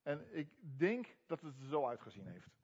En 0.04 0.38
ik 0.38 0.50
denk 0.78 1.18
dat 1.26 1.42
het 1.42 1.60
er 1.60 1.68
zo 1.68 1.88
uitgezien 1.88 2.28
heeft. 2.28 2.60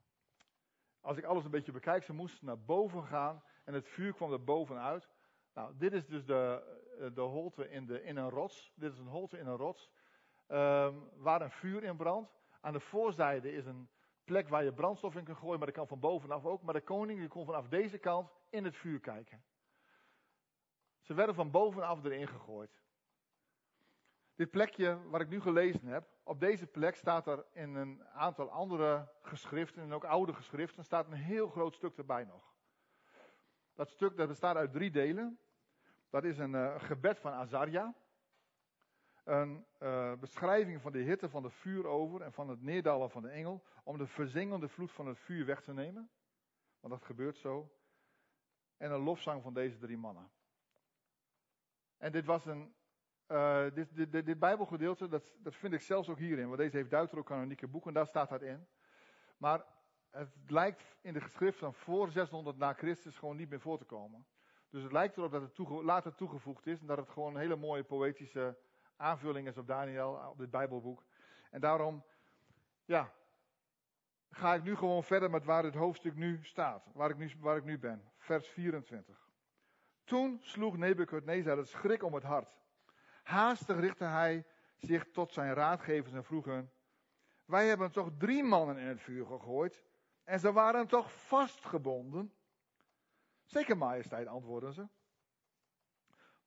Als 1.02 1.18
ik 1.18 1.24
alles 1.24 1.46
een 1.46 1.52
beetje 1.52 1.72
bekijk, 1.72 2.04
ze 2.04 2.14
moesten 2.14 2.46
naar 2.46 2.60
boven 2.60 3.04
gaan 3.04 3.44
en 3.64 3.74
het 3.74 3.88
vuur 3.88 4.14
kwam 4.14 4.32
er 4.32 4.44
bovenuit. 4.44 5.10
Nou, 5.54 5.74
dit 5.78 5.94
is 5.94 6.06
dus 6.06 6.26
de, 6.26 6.64
de 7.14 7.22
holte 7.22 7.70
in, 7.70 7.86
de, 7.86 8.04
in 8.04 8.18
een 8.18 8.30
rots. 8.30 8.74
Dit 8.76 8.92
is 8.92 9.00
een 9.00 9.08
holte 9.08 9.38
in 9.38 9.48
een 9.48 9.58
rots. 9.58 9.92
Um, 10.48 11.10
waar 11.16 11.42
een 11.42 11.52
vuur 11.52 11.84
in 11.84 11.96
brandt. 11.96 12.32
Aan 12.62 12.74
de 12.74 12.80
voorzijde 12.80 13.54
is 13.54 13.66
een 13.66 13.90
plek 14.24 14.50
waar 14.50 14.64
je 14.64 14.74
brandstof 14.74 15.16
in 15.16 15.24
kunt 15.24 15.38
gooien, 15.38 15.58
maar 15.58 15.68
dat 15.68 15.75
kan 15.75 15.88
van 15.88 16.00
bovenaf 16.00 16.46
ook. 16.46 16.62
Maar 16.62 16.74
de 16.74 16.82
koning 16.82 17.20
die 17.20 17.28
kon 17.28 17.46
vanaf 17.46 17.68
deze 17.68 17.98
kant 17.98 18.30
in 18.50 18.64
het 18.64 18.75
vuur 18.75 19.00
kijken. 19.00 19.44
Ze 21.02 21.14
werden 21.14 21.36
van 21.36 21.52
bovenaf 21.52 22.04
erin 22.04 22.28
gegooid. 22.28 22.84
Dit 24.36 24.52
plekje 24.52 25.10
waar 25.10 25.22
ik 25.22 25.30
nu 25.30 25.42
gelezen 25.42 25.86
heb, 25.86 26.08
op 26.24 26.40
deze 26.40 26.68
plek 26.68 26.96
staat 26.96 27.28
er 27.28 27.46
in 27.52 27.75
een 27.75 28.04
aantal 28.08 28.50
andere 28.50 29.08
geschriften, 29.22 29.82
en 29.82 29.94
ook 29.94 30.04
oude 30.04 30.34
geschriften, 30.34 30.84
staat 30.84 31.08
een 31.08 31.14
heel 31.14 31.48
groot 31.48 31.75
stuk 31.75 31.98
erbij 31.98 32.24
nog. 32.24 32.54
Dat 33.74 33.90
stuk 33.90 34.18
dat 34.18 34.28
bestaat 34.28 34.56
uit 34.56 34.72
drie 34.72 34.92
delen. 34.92 35.40
Dat 36.10 36.24
is 36.24 36.38
een 36.38 36.54
uh, 36.54 36.80
gebed 36.80 37.20
van 37.20 37.32
Azaria. 37.32 37.96
Een 39.25 39.65
uh, 39.82 40.13
beschrijving 40.13 40.82
van 40.82 40.91
de 40.91 41.00
hitte 41.00 41.29
van 41.29 41.44
de 41.44 41.50
vuurover 41.50 42.22
en 42.22 42.34
van 42.34 42.50
het 42.50 42.62
neerdalen 42.62 43.10
van 43.10 43.22
de 43.22 43.29
engel. 43.29 43.63
Om 43.84 43.98
de 43.98 44.08
verzengende 44.08 44.67
vloed 44.67 44.91
van 44.91 45.08
het 45.08 45.20
vuur 45.20 45.46
weg 45.46 45.62
te 45.62 45.74
nemen. 45.74 46.10
Want 46.79 46.94
dat 46.94 47.03
gebeurt 47.03 47.38
zo. 47.38 47.72
En 48.77 48.91
een 48.91 49.01
lofzang 49.01 49.41
van 49.41 49.53
deze 49.53 49.77
drie 49.77 49.98
mannen. 49.98 50.32
En 51.98 52.12
dit 52.12 52.25
was 52.25 52.46
een. 52.46 52.74
Uh, 53.27 53.63
dit, 53.74 53.96
dit, 53.96 54.12
dit, 54.12 54.25
dit, 54.25 54.39
Bijbelgedeelte, 54.39 55.08
dat, 55.08 55.24
dat 55.38 55.55
vind 55.55 55.74
ik 55.74 55.82
zelfs 55.82 56.10
ook 56.10 56.17
hierin. 56.17 56.46
Want 56.46 56.58
deze 56.58 56.77
heeft 56.77 56.89
Deuterocanonieke 56.89 57.67
boeken, 57.67 57.94
daar 57.94 58.08
staat 58.08 58.29
dat 58.29 58.41
in. 58.41 58.67
Maar 59.38 59.65
het 60.10 60.29
lijkt 60.48 60.98
in 61.01 61.13
de 61.13 61.22
geschrift 61.22 61.58
van 61.58 61.74
voor 61.74 62.12
600 62.12 62.58
na 62.58 62.74
Christus 62.74 63.17
gewoon 63.17 63.36
niet 63.36 63.50
meer 63.50 63.60
voor 63.60 63.77
te 63.77 63.86
komen. 63.86 64.25
Dus 64.70 64.84
het 64.84 64.91
lijkt 64.91 65.17
erop 65.17 65.32
dat 65.32 65.41
het 65.41 65.70
later 65.84 66.15
toegevoegd 66.15 66.67
is 66.67 66.79
en 66.79 66.88
dat 66.88 66.98
het 66.98 67.10
gewoon 67.10 67.34
een 67.34 67.41
hele 67.41 67.55
mooie 67.55 67.84
poëtische 67.84 68.58
aanvulling 68.98 69.48
is 69.48 69.58
op 69.58 69.68
Daniel, 69.68 70.30
op 70.30 70.38
dit 70.38 70.50
Bijbelboek. 70.50 71.04
En 71.52 71.62
daarom, 71.62 72.04
ja, 72.86 73.12
ga 74.30 74.54
ik 74.54 74.64
nu 74.64 74.75
gewoon 74.75 75.04
verder 75.04 75.30
met 75.30 75.46
waar 75.46 75.64
het 75.64 75.75
hoofdstuk 75.75 76.16
nu 76.16 76.40
staat, 76.44 76.92
waar 76.94 77.10
ik 77.10 77.18
nu, 77.18 77.32
waar 77.40 77.58
ik 77.58 77.64
nu 77.64 77.80
ben. 77.80 78.12
Vers 78.18 78.48
24. 78.48 79.30
Toen 80.04 80.40
sloeg 80.42 80.78
Nebukadnezar 80.78 81.58
het 81.58 81.68
schrik 81.68 82.04
om 82.04 82.14
het 82.14 82.24
hart. 82.24 82.56
Haastig 83.24 83.80
richtte 83.80 84.04
hij 84.04 84.46
zich 84.78 85.12
tot 85.12 85.32
zijn 85.32 85.54
raadgevers 85.54 86.14
en 86.14 86.24
vroeg 86.24 86.46
hen, 86.46 86.72
wij 87.46 87.68
hebben 87.68 87.92
toch 87.92 88.10
drie 88.18 88.44
mannen 88.44 88.78
in 88.78 88.88
het 88.88 89.02
vuur 89.02 89.25
gegooid 89.25 89.84
en 90.24 90.40
ze 90.40 90.52
waren 90.52 90.88
toch 90.88 91.12
vastgebonden? 91.12 92.34
Zeker, 93.44 93.78
majesteit, 93.78 94.28
antwoordden 94.28 94.74
ze. 94.74 94.88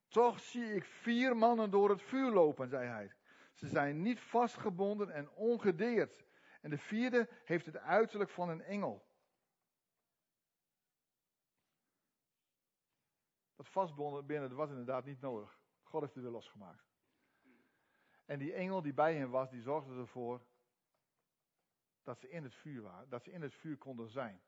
Toch 0.09 0.41
zie 0.41 0.75
ik 0.75 0.85
vier 0.85 1.37
mannen 1.37 1.71
door 1.71 1.91
het 1.91 2.03
vuur 2.03 2.31
lopen, 2.31 2.69
zei 2.69 2.89
hij. 2.89 3.13
Ze 3.53 3.69
zijn 3.69 4.03
niet 4.03 4.21
vastgebonden 4.21 5.11
en 5.11 5.31
ongedeerd. 5.31 6.27
En 6.61 6.71
de 6.71 6.79
vierde 6.79 7.29
heeft 7.45 7.67
het 7.67 7.77
uiterlijk 7.77 8.31
van 8.31 8.49
een 8.49 8.63
engel. 8.63 9.07
Dat 13.57 13.69
vastbonden 13.69 14.27
binnen 14.27 14.55
was 14.55 14.71
inderdaad 14.71 15.05
niet 15.05 15.21
nodig. 15.21 15.59
God 15.83 16.01
heeft 16.01 16.15
het 16.15 16.23
weer 16.23 16.33
losgemaakt. 16.33 16.87
En 18.25 18.39
die 18.39 18.53
engel 18.53 18.83
die 18.83 18.95
bij 18.95 19.15
hem 19.15 19.31
was, 19.31 19.51
die 19.51 19.63
zorgde 19.63 19.95
ervoor 19.95 20.47
dat 22.03 22.19
ze 22.19 22.29
in 22.29 22.43
het 22.43 22.55
vuur 22.55 22.83
waren. 22.83 23.09
Dat 23.09 23.23
ze 23.23 23.31
in 23.31 23.43
het 23.43 23.55
vuur 23.55 23.77
konden 23.77 24.09
zijn. 24.09 24.43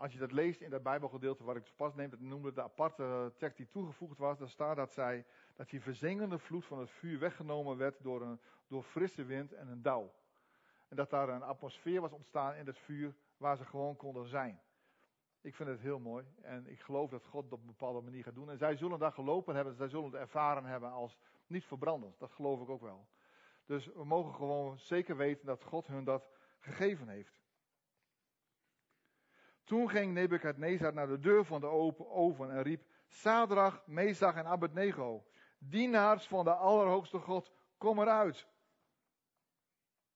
Als 0.00 0.12
je 0.12 0.18
dat 0.18 0.32
leest 0.32 0.60
in 0.60 0.70
dat 0.70 0.82
Bijbelgedeelte 0.82 1.44
waar 1.44 1.56
ik 1.56 1.64
het 1.64 1.76
pas 1.76 1.94
neem, 1.94 2.10
dat 2.10 2.20
noemde 2.20 2.52
de 2.52 2.62
aparte 2.62 3.32
tekst 3.36 3.56
die 3.56 3.68
toegevoegd 3.68 4.18
was, 4.18 4.38
dan 4.38 4.48
staat 4.48 4.76
dat 4.76 4.92
zij, 4.92 5.24
dat 5.56 5.70
die 5.70 5.80
verzengende 5.80 6.38
vloed 6.38 6.64
van 6.64 6.78
het 6.78 6.90
vuur 6.90 7.18
weggenomen 7.18 7.76
werd 7.76 8.02
door 8.02 8.22
een 8.22 8.40
door 8.66 8.82
frisse 8.82 9.24
wind 9.24 9.52
en 9.52 9.68
een 9.68 9.82
dauw. 9.82 10.12
En 10.88 10.96
dat 10.96 11.10
daar 11.10 11.28
een 11.28 11.42
atmosfeer 11.42 12.00
was 12.00 12.12
ontstaan 12.12 12.54
in 12.54 12.66
het 12.66 12.78
vuur 12.78 13.14
waar 13.36 13.56
ze 13.56 13.64
gewoon 13.64 13.96
konden 13.96 14.26
zijn. 14.26 14.60
Ik 15.40 15.54
vind 15.54 15.68
het 15.68 15.80
heel 15.80 15.98
mooi 15.98 16.26
en 16.42 16.66
ik 16.66 16.80
geloof 16.80 17.10
dat 17.10 17.26
God 17.26 17.42
dat 17.42 17.52
op 17.52 17.60
een 17.60 17.66
bepaalde 17.66 18.00
manier 18.00 18.22
gaat 18.22 18.34
doen. 18.34 18.50
En 18.50 18.58
zij 18.58 18.76
zullen 18.76 18.98
daar 18.98 19.12
gelopen 19.12 19.54
hebben, 19.54 19.74
zij 19.74 19.88
zullen 19.88 20.10
het 20.10 20.20
ervaren 20.20 20.64
hebben 20.64 20.90
als 20.90 21.18
niet 21.46 21.64
verbrandend. 21.64 22.18
Dat 22.18 22.32
geloof 22.32 22.60
ik 22.60 22.68
ook 22.68 22.82
wel. 22.82 23.06
Dus 23.66 23.86
we 23.86 24.04
mogen 24.04 24.34
gewoon 24.34 24.78
zeker 24.78 25.16
weten 25.16 25.46
dat 25.46 25.64
God 25.64 25.86
hun 25.86 26.04
dat 26.04 26.30
gegeven 26.58 27.08
heeft. 27.08 27.39
Toen 29.70 29.90
ging 29.90 30.12
Nebukadnezar 30.12 30.94
naar 30.94 31.06
de 31.06 31.18
deur 31.18 31.44
van 31.44 31.60
de 31.60 31.66
open 31.66 32.10
oven 32.10 32.50
en 32.50 32.62
riep: 32.62 32.82
Sadrach, 33.06 33.82
Mesach 33.86 34.34
en 34.34 34.46
Abednego, 34.46 35.24
Dienaars 35.58 36.26
van 36.26 36.44
de 36.44 36.52
Allerhoogste 36.54 37.18
God, 37.18 37.52
kom 37.78 38.00
eruit. 38.00 38.46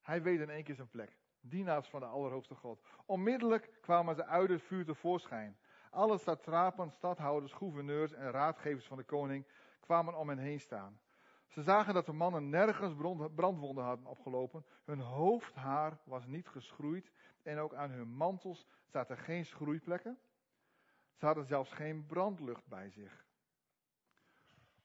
Hij 0.00 0.22
weet 0.22 0.40
in 0.40 0.50
één 0.50 0.64
keer 0.64 0.74
zijn 0.74 0.88
plek. 0.88 1.16
Dienaars 1.40 1.88
van 1.88 2.00
de 2.00 2.06
Allerhoogste 2.06 2.54
God. 2.54 2.80
Onmiddellijk 3.06 3.78
kwamen 3.80 4.14
ze 4.14 4.26
uit 4.26 4.48
het 4.48 4.62
vuur 4.62 4.84
tevoorschijn. 4.84 5.58
Alle 5.90 6.18
satrapen, 6.18 6.90
stadhouders, 6.90 7.52
gouverneurs 7.52 8.12
en 8.12 8.30
raadgevers 8.30 8.86
van 8.86 8.96
de 8.96 9.04
koning 9.04 9.46
kwamen 9.80 10.14
om 10.14 10.28
hen 10.28 10.38
heen 10.38 10.60
staan. 10.60 11.00
Ze 11.54 11.62
zagen 11.62 11.94
dat 11.94 12.06
de 12.06 12.12
mannen 12.12 12.48
nergens 12.48 12.94
brandwonden 13.34 13.84
hadden 13.84 14.06
opgelopen. 14.06 14.64
Hun 14.84 15.00
hoofdhaar 15.00 15.98
was 16.04 16.26
niet 16.26 16.48
geschroeid 16.48 17.12
en 17.42 17.58
ook 17.58 17.74
aan 17.74 17.90
hun 17.90 18.08
mantels 18.08 18.66
zaten 18.86 19.18
geen 19.18 19.44
schroeiplekken. 19.44 20.18
Ze 21.14 21.26
hadden 21.26 21.44
zelfs 21.44 21.72
geen 21.72 22.06
brandlucht 22.06 22.66
bij 22.66 22.90
zich. 22.90 23.26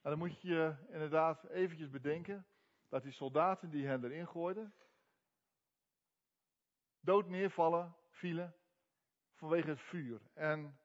Nou, 0.02 0.16
dan 0.16 0.18
moet 0.18 0.42
je 0.42 0.76
inderdaad 0.90 1.44
eventjes 1.44 1.90
bedenken 1.90 2.46
dat 2.90 3.04
die 3.04 3.12
soldaten 3.12 3.70
die 3.70 3.88
hen 3.88 4.04
erin 4.04 4.28
gooiden, 4.28 4.74
dood 7.00 7.28
neervallen, 7.28 7.96
vielen 8.10 8.56
vanwege 9.34 9.70
het 9.70 9.82
vuur. 9.82 10.22
En 10.34 10.80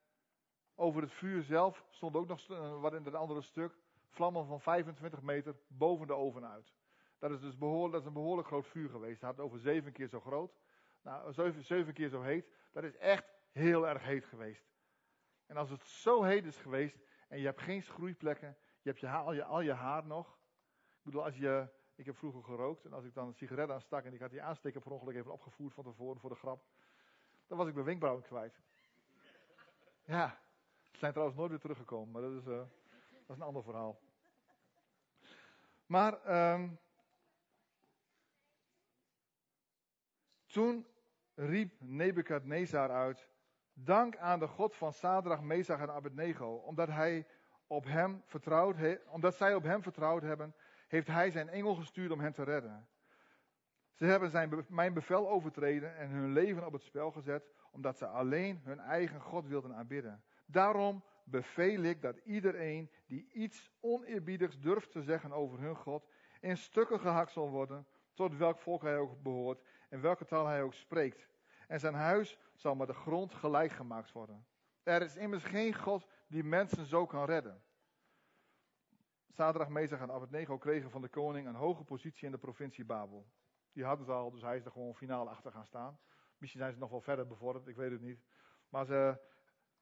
over 0.75 1.03
het 1.03 1.13
vuur 1.13 1.43
zelf 1.43 1.85
stond 1.91 2.15
ook 2.15 2.27
nog 2.27 2.47
wat 2.81 2.95
in 2.95 3.05
het 3.05 3.15
andere 3.15 3.43
stuk 3.43 3.83
vlammen 4.15 4.47
van 4.47 4.61
25 4.61 5.23
meter 5.23 5.57
boven 5.67 6.07
de 6.07 6.15
oven 6.15 6.49
uit. 6.49 6.73
Dat 7.19 7.31
is 7.31 7.41
dus 7.41 7.59
behoorlijk, 7.59 7.93
dat 7.93 8.07
een 8.07 8.13
behoorlijk 8.13 8.49
groot 8.49 8.67
vuur 8.67 8.89
geweest. 8.89 9.21
Het 9.21 9.31
had 9.31 9.41
over 9.41 9.59
zeven 9.59 9.93
keer 9.93 10.09
zo 10.09 10.21
groot. 10.21 10.57
Nou, 11.03 11.33
zeven, 11.63 11.93
keer 11.93 12.09
zo 12.09 12.23
heet. 12.23 12.47
Dat 12.73 12.85
is 12.85 12.97
echt 12.97 13.25
heel 13.53 13.89
erg 13.89 14.03
heet 14.03 14.25
geweest. 14.25 14.73
En 15.47 15.57
als 15.57 15.71
het 15.71 15.83
zo 15.83 16.23
heet 16.23 16.45
is 16.45 16.57
geweest 16.57 16.97
en 17.29 17.39
je 17.39 17.45
hebt 17.45 17.61
geen 17.61 17.83
schroeiplekken, 17.83 18.57
je 18.83 18.89
hebt 18.89 19.01
je 19.01 19.09
al, 19.09 19.33
je, 19.33 19.45
al 19.45 19.61
je 19.61 19.73
haar 19.73 20.07
nog. 20.07 20.39
Ik 20.99 21.03
bedoel, 21.03 21.25
als 21.25 21.37
je, 21.37 21.69
ik 21.95 22.05
heb 22.05 22.17
vroeger 22.17 22.43
gerookt 22.43 22.85
en 22.85 22.93
als 22.93 23.05
ik 23.05 23.15
dan 23.15 23.27
een 23.27 23.35
sigaret 23.35 23.71
aanstak 23.71 24.05
en 24.05 24.13
ik 24.13 24.21
had 24.21 24.31
die 24.31 24.43
aansteker 24.43 24.81
per 24.81 24.93
ongeluk 24.93 25.17
even 25.17 25.33
opgevoerd 25.33 25.75
van 25.75 25.85
tevoren 25.85 26.21
voor 26.21 26.31
de 26.31 26.37
grap, 26.37 26.65
dan 27.47 27.59
was 27.59 27.69
ik 27.69 27.75
mijn 27.75 27.87
wenkbrauwen 27.87 28.23
kwijt. 28.23 28.61
Ja, 30.05 30.41
ze 30.83 30.99
zijn 30.99 31.13
trouwens 31.13 31.39
nooit 31.39 31.51
weer 31.51 31.61
teruggekomen, 31.61 32.11
maar 32.11 32.23
dat 32.23 32.33
is, 32.33 32.47
uh, 32.47 32.57
dat 32.57 32.69
is 33.29 33.37
een 33.37 33.43
ander 33.43 33.63
verhaal. 33.63 34.01
Maar 35.87 36.53
um, 36.53 36.79
toen 40.47 40.87
riep 41.35 41.73
Nebukadnezar 41.81 42.91
uit: 42.91 43.29
Dank 43.73 44.17
aan 44.17 44.39
de 44.39 44.49
God 44.49 44.77
van 44.77 44.93
Sadrach, 44.93 45.43
Mesach 45.43 45.81
en 45.81 45.91
Abednego, 45.91 46.55
omdat, 46.55 46.89
hij 46.89 47.27
op 47.67 47.85
hem 47.85 48.23
vertrouwd 48.27 48.77
omdat 49.09 49.35
zij 49.35 49.55
op 49.55 49.63
hem 49.63 49.83
vertrouwd 49.83 50.23
hebben, 50.23 50.55
heeft 50.89 51.07
hij 51.07 51.31
zijn 51.31 51.49
engel 51.49 51.75
gestuurd 51.75 52.11
om 52.11 52.21
hen 52.21 52.33
te 52.33 52.43
redden. 52.43 52.89
Ze 53.93 54.05
hebben 54.05 54.31
zijn, 54.31 54.65
mijn 54.69 54.95
bevel 54.95 55.29
overtreden 55.29 55.97
en 55.97 56.09
hun 56.09 56.33
leven 56.33 56.67
op 56.67 56.73
het 56.73 56.83
spel 56.83 57.11
gezet, 57.11 57.51
omdat 57.71 57.99
ze 57.99 58.07
alleen 58.07 58.61
hun 58.65 58.81
eigen 58.81 59.21
God 59.21 59.47
wilden 59.47 59.75
aanbidden. 59.75 60.25
Daarom 60.47 61.05
beveel 61.25 61.83
ik 61.83 62.03
dat 62.03 62.17
iedereen 62.17 62.91
die 63.07 63.31
iets 63.33 63.71
oneerbiedigs 63.81 64.61
durft 64.61 64.91
te 64.91 65.03
zeggen 65.03 65.33
over 65.33 65.61
hun 65.61 65.77
God, 65.77 66.09
in 66.41 66.57
stukken 66.57 67.01
gehakt 67.01 67.33
zal 67.33 67.51
worden, 67.51 67.87
tot 68.15 68.37
welk 68.37 68.59
volk 68.59 68.83
hij 68.83 68.99
ook 68.99 69.23
behoort 69.23 69.63
en 69.89 70.01
welke 70.01 70.25
taal 70.25 70.47
hij 70.47 70.63
ook 70.63 70.75
spreekt. 70.75 71.29
En 71.69 71.81
zijn 71.81 71.95
huis 71.95 72.39
zal 72.55 72.75
met 72.75 72.87
de 72.87 72.95
grond 72.95 73.35
gelijk 73.35 73.73
gemaakt 73.73 74.13
worden. 74.13 74.47
Er 74.83 75.03
is 75.03 75.17
immers 75.17 75.45
geen 75.45 75.75
God 75.75 76.07
die 76.29 76.45
mensen 76.45 76.87
zo 76.87 77.07
kan 77.07 77.25
redden. 77.25 77.63
Zaterdag, 79.29 79.69
Mezag 79.69 80.01
en 80.01 80.13
Abednego 80.13 80.59
kregen 80.59 80.91
van 80.91 81.03
de 81.03 81.09
koning 81.09 81.47
een 81.47 81.55
hoge 81.55 81.85
positie 81.85 82.27
in 82.27 82.33
de 82.33 82.39
provincie 82.39 82.85
Babel. 82.85 83.27
Die 83.73 83.85
hadden 83.85 84.07
ze 84.07 84.13
al, 84.13 84.31
dus 84.31 84.43
hij 84.43 84.57
is 84.57 84.65
er 84.65 84.71
gewoon 84.71 84.95
finaal 84.95 85.29
achter 85.29 85.53
gaan 85.53 85.67
staan. 85.67 85.99
Misschien 86.39 86.61
zijn 86.61 86.73
ze 86.73 86.79
nog 86.79 86.91
wel 86.91 87.01
verder 87.01 87.27
bevorderd, 87.27 87.67
ik 87.67 87.77
weet 87.77 87.91
het 87.91 88.01
niet. 88.01 88.21
Maar 88.69 88.85
ze 88.85 89.21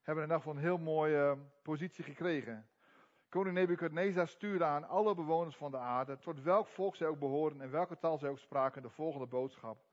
hebben 0.02 0.24
in 0.24 0.30
ieder 0.30 0.42
geval 0.42 0.56
een 0.56 0.68
heel 0.68 0.78
mooie 0.78 1.38
positie 1.62 2.04
gekregen. 2.04 2.66
Koning 3.28 3.54
Nebukadnezar 3.54 4.28
stuurde 4.28 4.64
aan 4.64 4.88
alle 4.88 5.14
bewoners 5.14 5.56
van 5.56 5.70
de 5.70 5.76
aarde, 5.76 6.18
tot 6.18 6.42
welk 6.42 6.66
volk 6.66 6.96
zij 6.96 7.06
ook 7.06 7.18
behoren 7.18 7.60
en 7.60 7.70
welke 7.70 7.98
taal 7.98 8.18
zij 8.18 8.28
ook 8.28 8.38
spraken, 8.38 8.82
de 8.82 8.90
volgende 8.90 9.26
boodschap. 9.26 9.84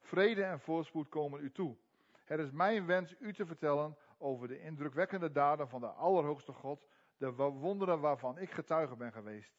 Vrede 0.00 0.42
en 0.42 0.60
voorspoed 0.60 1.08
komen 1.08 1.40
u 1.40 1.52
toe. 1.52 1.76
Het 2.24 2.40
is 2.40 2.50
mijn 2.50 2.86
wens 2.86 3.14
u 3.18 3.32
te 3.32 3.46
vertellen 3.46 3.96
over 4.18 4.48
de 4.48 4.60
indrukwekkende 4.60 5.32
daden 5.32 5.68
van 5.68 5.80
de 5.80 5.86
Allerhoogste 5.86 6.52
God, 6.52 6.86
de 7.16 7.32
wonderen 7.32 8.00
waarvan 8.00 8.38
ik 8.38 8.50
getuige 8.50 8.96
ben 8.96 9.12
geweest. 9.12 9.52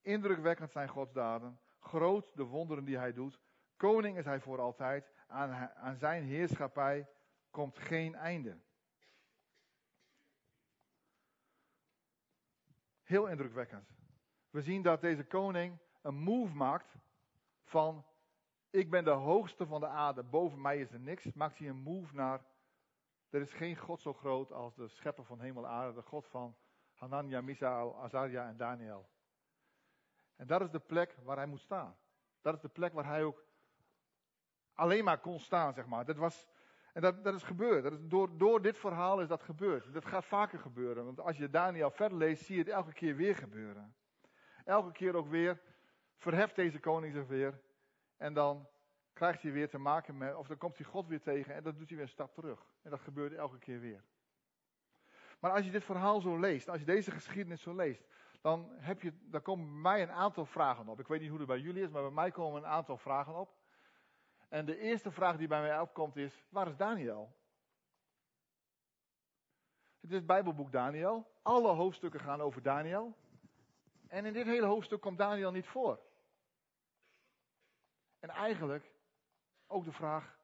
Indrukwekkend 0.00 0.70
zijn 0.70 0.88
Gods 0.88 1.12
daden, 1.12 1.60
groot 1.78 2.30
de 2.34 2.44
wonderen 2.44 2.84
die 2.84 2.98
hij 2.98 3.12
doet. 3.12 3.40
Koning 3.76 4.18
is 4.18 4.24
hij 4.24 4.40
voor 4.40 4.60
altijd, 4.60 5.10
aan 5.26 5.96
zijn 5.96 6.24
heerschappij 6.24 7.08
komt 7.50 7.78
geen 7.78 8.14
einde. 8.14 8.58
Heel 13.12 13.26
indrukwekkend. 13.26 13.88
We 14.50 14.62
zien 14.62 14.82
dat 14.82 15.00
deze 15.00 15.24
koning 15.24 15.78
een 16.02 16.14
move 16.14 16.54
maakt 16.54 16.94
van 17.64 18.04
ik 18.70 18.90
ben 18.90 19.04
de 19.04 19.10
hoogste 19.10 19.66
van 19.66 19.80
de 19.80 19.86
aarde, 19.86 20.22
boven 20.22 20.60
mij 20.60 20.80
is 20.80 20.92
er 20.92 21.00
niks. 21.00 21.32
Maakt 21.32 21.58
hij 21.58 21.68
een 21.68 21.82
move 21.82 22.14
naar 22.14 22.44
er 23.30 23.40
is 23.40 23.52
geen 23.52 23.76
God 23.76 24.00
zo 24.00 24.12
groot 24.12 24.52
als 24.52 24.74
de 24.74 24.88
schepper 24.88 25.24
van 25.24 25.40
hemel 25.40 25.64
en 25.64 25.70
aarde, 25.70 25.94
de 25.94 26.02
God 26.02 26.26
van 26.26 26.56
Hanania, 26.92 27.40
Misael, 27.40 27.96
Azaria 27.96 28.48
en 28.48 28.56
Daniel. 28.56 29.08
En 30.36 30.46
dat 30.46 30.60
is 30.60 30.70
de 30.70 30.80
plek 30.80 31.16
waar 31.22 31.36
hij 31.36 31.46
moet 31.46 31.60
staan. 31.60 31.96
Dat 32.40 32.54
is 32.54 32.60
de 32.60 32.68
plek 32.68 32.92
waar 32.92 33.06
hij 33.06 33.24
ook 33.24 33.44
alleen 34.72 35.04
maar 35.04 35.20
kon 35.20 35.40
staan, 35.40 35.72
zeg 35.72 35.86
maar. 35.86 36.04
Dat 36.04 36.16
was, 36.16 36.48
en 36.92 37.02
dat, 37.02 37.24
dat 37.24 37.34
is 37.34 37.42
gebeurd. 37.42 37.82
Dat 37.82 37.92
is 37.92 37.98
door, 38.02 38.38
door 38.38 38.62
dit 38.62 38.78
verhaal 38.78 39.20
is 39.20 39.28
dat 39.28 39.42
gebeurd. 39.42 39.92
Dat 39.92 40.06
gaat 40.06 40.24
vaker 40.24 40.58
gebeuren. 40.58 41.04
Want 41.04 41.20
als 41.20 41.36
je 41.36 41.50
Daniel 41.50 41.90
verder 41.90 42.18
leest, 42.18 42.44
zie 42.44 42.54
je 42.56 42.62
het 42.62 42.70
elke 42.70 42.92
keer 42.92 43.16
weer 43.16 43.36
gebeuren. 43.36 43.94
Elke 44.64 44.92
keer 44.92 45.14
ook 45.14 45.28
weer 45.28 45.60
verheft 46.16 46.56
deze 46.56 46.80
koning 46.80 47.14
zich 47.14 47.26
weer. 47.26 47.60
En 48.16 48.34
dan 48.34 48.68
krijgt 49.12 49.42
hij 49.42 49.52
weer 49.52 49.68
te 49.68 49.78
maken 49.78 50.16
met, 50.16 50.34
of 50.34 50.46
dan 50.46 50.58
komt 50.58 50.76
hij 50.76 50.86
God 50.86 51.06
weer 51.06 51.22
tegen 51.22 51.54
en 51.54 51.62
dan 51.62 51.74
doet 51.76 51.88
hij 51.88 51.96
weer 51.96 52.06
een 52.06 52.12
stap 52.12 52.34
terug. 52.34 52.74
En 52.82 52.90
dat 52.90 53.00
gebeurt 53.00 53.32
elke 53.32 53.58
keer 53.58 53.80
weer. 53.80 54.04
Maar 55.40 55.50
als 55.50 55.64
je 55.64 55.70
dit 55.70 55.84
verhaal 55.84 56.20
zo 56.20 56.38
leest, 56.38 56.68
als 56.68 56.78
je 56.78 56.86
deze 56.86 57.10
geschiedenis 57.10 57.62
zo 57.62 57.74
leest, 57.74 58.06
dan, 58.40 58.68
heb 58.72 59.02
je, 59.02 59.12
dan 59.20 59.42
komen 59.42 59.66
bij 59.66 59.80
mij 59.92 60.02
een 60.02 60.10
aantal 60.10 60.46
vragen 60.46 60.88
op. 60.88 61.00
Ik 61.00 61.06
weet 61.06 61.20
niet 61.20 61.28
hoe 61.28 61.38
het 61.38 61.46
bij 61.46 61.58
jullie 61.58 61.82
is, 61.82 61.90
maar 61.90 62.02
bij 62.02 62.10
mij 62.10 62.30
komen 62.30 62.62
een 62.62 62.68
aantal 62.68 62.96
vragen 62.96 63.34
op. 63.34 63.61
En 64.52 64.64
de 64.64 64.78
eerste 64.78 65.10
vraag 65.10 65.36
die 65.36 65.48
bij 65.48 65.60
mij 65.60 65.80
opkomt 65.80 66.16
is, 66.16 66.44
waar 66.48 66.68
is 66.68 66.76
Daniel? 66.76 67.36
Het 70.00 70.10
is 70.10 70.16
het 70.16 70.26
Bijbelboek 70.26 70.72
Daniel. 70.72 71.30
Alle 71.42 71.68
hoofdstukken 71.68 72.20
gaan 72.20 72.40
over 72.40 72.62
Daniel. 72.62 73.16
En 74.08 74.24
in 74.24 74.32
dit 74.32 74.46
hele 74.46 74.66
hoofdstuk 74.66 75.00
komt 75.00 75.18
Daniel 75.18 75.50
niet 75.50 75.66
voor. 75.66 76.00
En 78.18 78.28
eigenlijk 78.28 78.92
ook 79.66 79.84
de 79.84 79.92
vraag, 79.92 80.38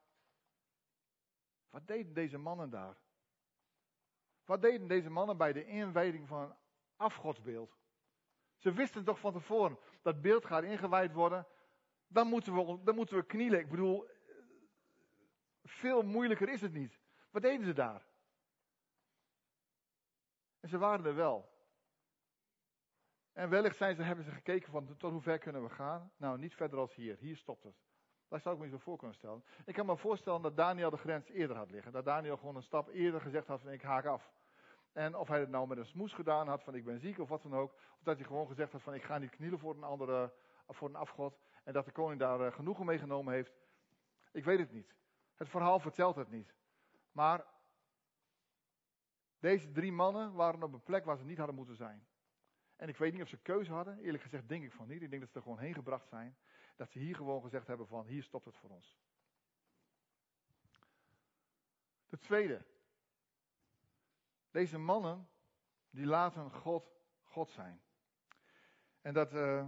wat 1.69 1.87
deden 1.87 2.13
deze 2.13 2.37
mannen 2.37 2.69
daar? 2.69 2.97
Wat 4.45 4.61
deden 4.61 4.87
deze 4.87 5.09
mannen 5.09 5.37
bij 5.37 5.53
de 5.53 5.65
inwijding 5.65 6.27
van 6.27 6.41
een 6.41 6.55
afgodsbeeld? 6.95 7.77
Ze 8.57 8.71
wisten 8.71 9.03
toch 9.03 9.19
van 9.19 9.33
tevoren, 9.33 9.79
dat 10.01 10.21
beeld 10.21 10.45
gaat 10.45 10.63
ingewijd 10.63 11.13
worden. 11.13 11.47
Dan 12.09 12.27
moeten 12.27 12.53
we, 12.53 12.83
dan 12.83 12.95
moeten 12.95 13.15
we 13.15 13.25
knielen. 13.25 13.59
Ik 13.59 13.69
bedoel, 13.69 14.07
veel 15.63 16.01
moeilijker 16.01 16.49
is 16.49 16.61
het 16.61 16.73
niet. 16.73 16.99
Wat 17.31 17.41
deden 17.41 17.65
ze 17.65 17.73
daar? 17.73 18.05
En 20.59 20.69
ze 20.69 20.77
waren 20.77 21.05
er 21.05 21.15
wel. 21.15 21.49
En 23.33 23.49
wellicht 23.49 23.77
zijn 23.77 23.95
ze, 23.95 24.01
hebben 24.01 24.25
ze 24.25 24.31
gekeken 24.31 24.71
van 24.71 24.97
tot 24.97 25.11
hoe 25.11 25.21
ver 25.21 25.37
kunnen 25.37 25.63
we 25.63 25.69
gaan? 25.69 26.11
Nou, 26.17 26.37
niet 26.37 26.55
verder 26.55 26.79
als 26.79 26.95
hier. 26.95 27.17
Hier 27.19 27.37
stopt 27.37 27.63
het. 27.63 27.75
Daar 28.27 28.39
zou 28.39 28.55
ik 28.55 28.61
me 28.61 28.69
zo 28.69 28.77
voor 28.77 28.97
kunnen 28.97 29.15
stellen. 29.15 29.43
Ik 29.65 29.73
kan 29.73 29.85
me 29.85 29.97
voorstellen 29.97 30.41
dat 30.41 30.57
Daniel 30.57 30.89
de 30.89 30.97
grens 30.97 31.29
eerder 31.29 31.57
had 31.57 31.71
liggen. 31.71 31.91
Dat 31.91 32.05
Daniel 32.05 32.37
gewoon 32.37 32.55
een 32.55 32.63
stap 32.63 32.89
eerder 32.89 33.21
gezegd 33.21 33.47
had 33.47 33.61
van 33.61 33.71
ik 33.71 33.81
haak 33.81 34.05
af. 34.05 34.31
En 34.91 35.15
of 35.15 35.27
hij 35.27 35.39
het 35.39 35.49
nou 35.49 35.67
met 35.67 35.77
een 35.77 35.85
smoes 35.85 36.13
gedaan 36.13 36.47
had 36.47 36.63
van 36.63 36.75
ik 36.75 36.85
ben 36.85 36.99
ziek 36.99 37.19
of 37.19 37.29
wat 37.29 37.41
dan 37.41 37.55
ook. 37.55 37.73
Of 37.73 38.03
dat 38.03 38.17
hij 38.17 38.25
gewoon 38.25 38.47
gezegd 38.47 38.71
had 38.71 38.81
van 38.81 38.93
ik 38.93 39.03
ga 39.03 39.17
niet 39.17 39.29
knielen 39.29 39.59
voor 39.59 39.75
een 39.75 39.83
andere, 39.83 40.33
voor 40.67 40.89
een 40.89 40.95
afgod. 40.95 41.39
En 41.69 41.75
dat 41.75 41.85
de 41.85 41.91
koning 41.91 42.19
daar 42.19 42.41
eh, 42.41 42.53
genoegen 42.53 42.85
mee 42.85 42.97
genomen 42.97 43.33
heeft. 43.33 43.53
Ik 44.31 44.43
weet 44.43 44.59
het 44.59 44.71
niet. 44.71 44.95
Het 45.35 45.49
verhaal 45.49 45.79
vertelt 45.79 46.15
het 46.15 46.29
niet. 46.29 46.55
Maar 47.11 47.45
deze 49.39 49.71
drie 49.71 49.91
mannen 49.91 50.33
waren 50.33 50.63
op 50.63 50.73
een 50.73 50.83
plek 50.83 51.05
waar 51.05 51.17
ze 51.17 51.25
niet 51.25 51.37
hadden 51.37 51.55
moeten 51.55 51.75
zijn. 51.75 52.07
En 52.75 52.89
ik 52.89 52.97
weet 52.97 53.13
niet 53.13 53.21
of 53.21 53.27
ze 53.27 53.37
keuze 53.37 53.71
hadden. 53.71 53.99
Eerlijk 53.99 54.23
gezegd 54.23 54.47
denk 54.47 54.63
ik 54.63 54.71
van 54.71 54.87
niet. 54.87 55.01
Ik 55.01 55.09
denk 55.09 55.21
dat 55.21 55.31
ze 55.31 55.35
er 55.35 55.41
gewoon 55.41 55.59
heen 55.59 55.73
gebracht 55.73 56.07
zijn. 56.07 56.37
Dat 56.75 56.91
ze 56.91 56.99
hier 56.99 57.15
gewoon 57.15 57.41
gezegd 57.41 57.67
hebben 57.67 57.87
van 57.87 58.05
hier 58.05 58.23
stopt 58.23 58.45
het 58.45 58.57
voor 58.57 58.69
ons. 58.69 58.97
De 62.07 62.19
tweede. 62.19 62.65
Deze 64.51 64.77
mannen 64.77 65.29
die 65.89 66.05
laten 66.05 66.51
God 66.51 66.91
God 67.23 67.51
zijn. 67.51 67.81
En 69.01 69.13
dat 69.13 69.33
uh, 69.33 69.67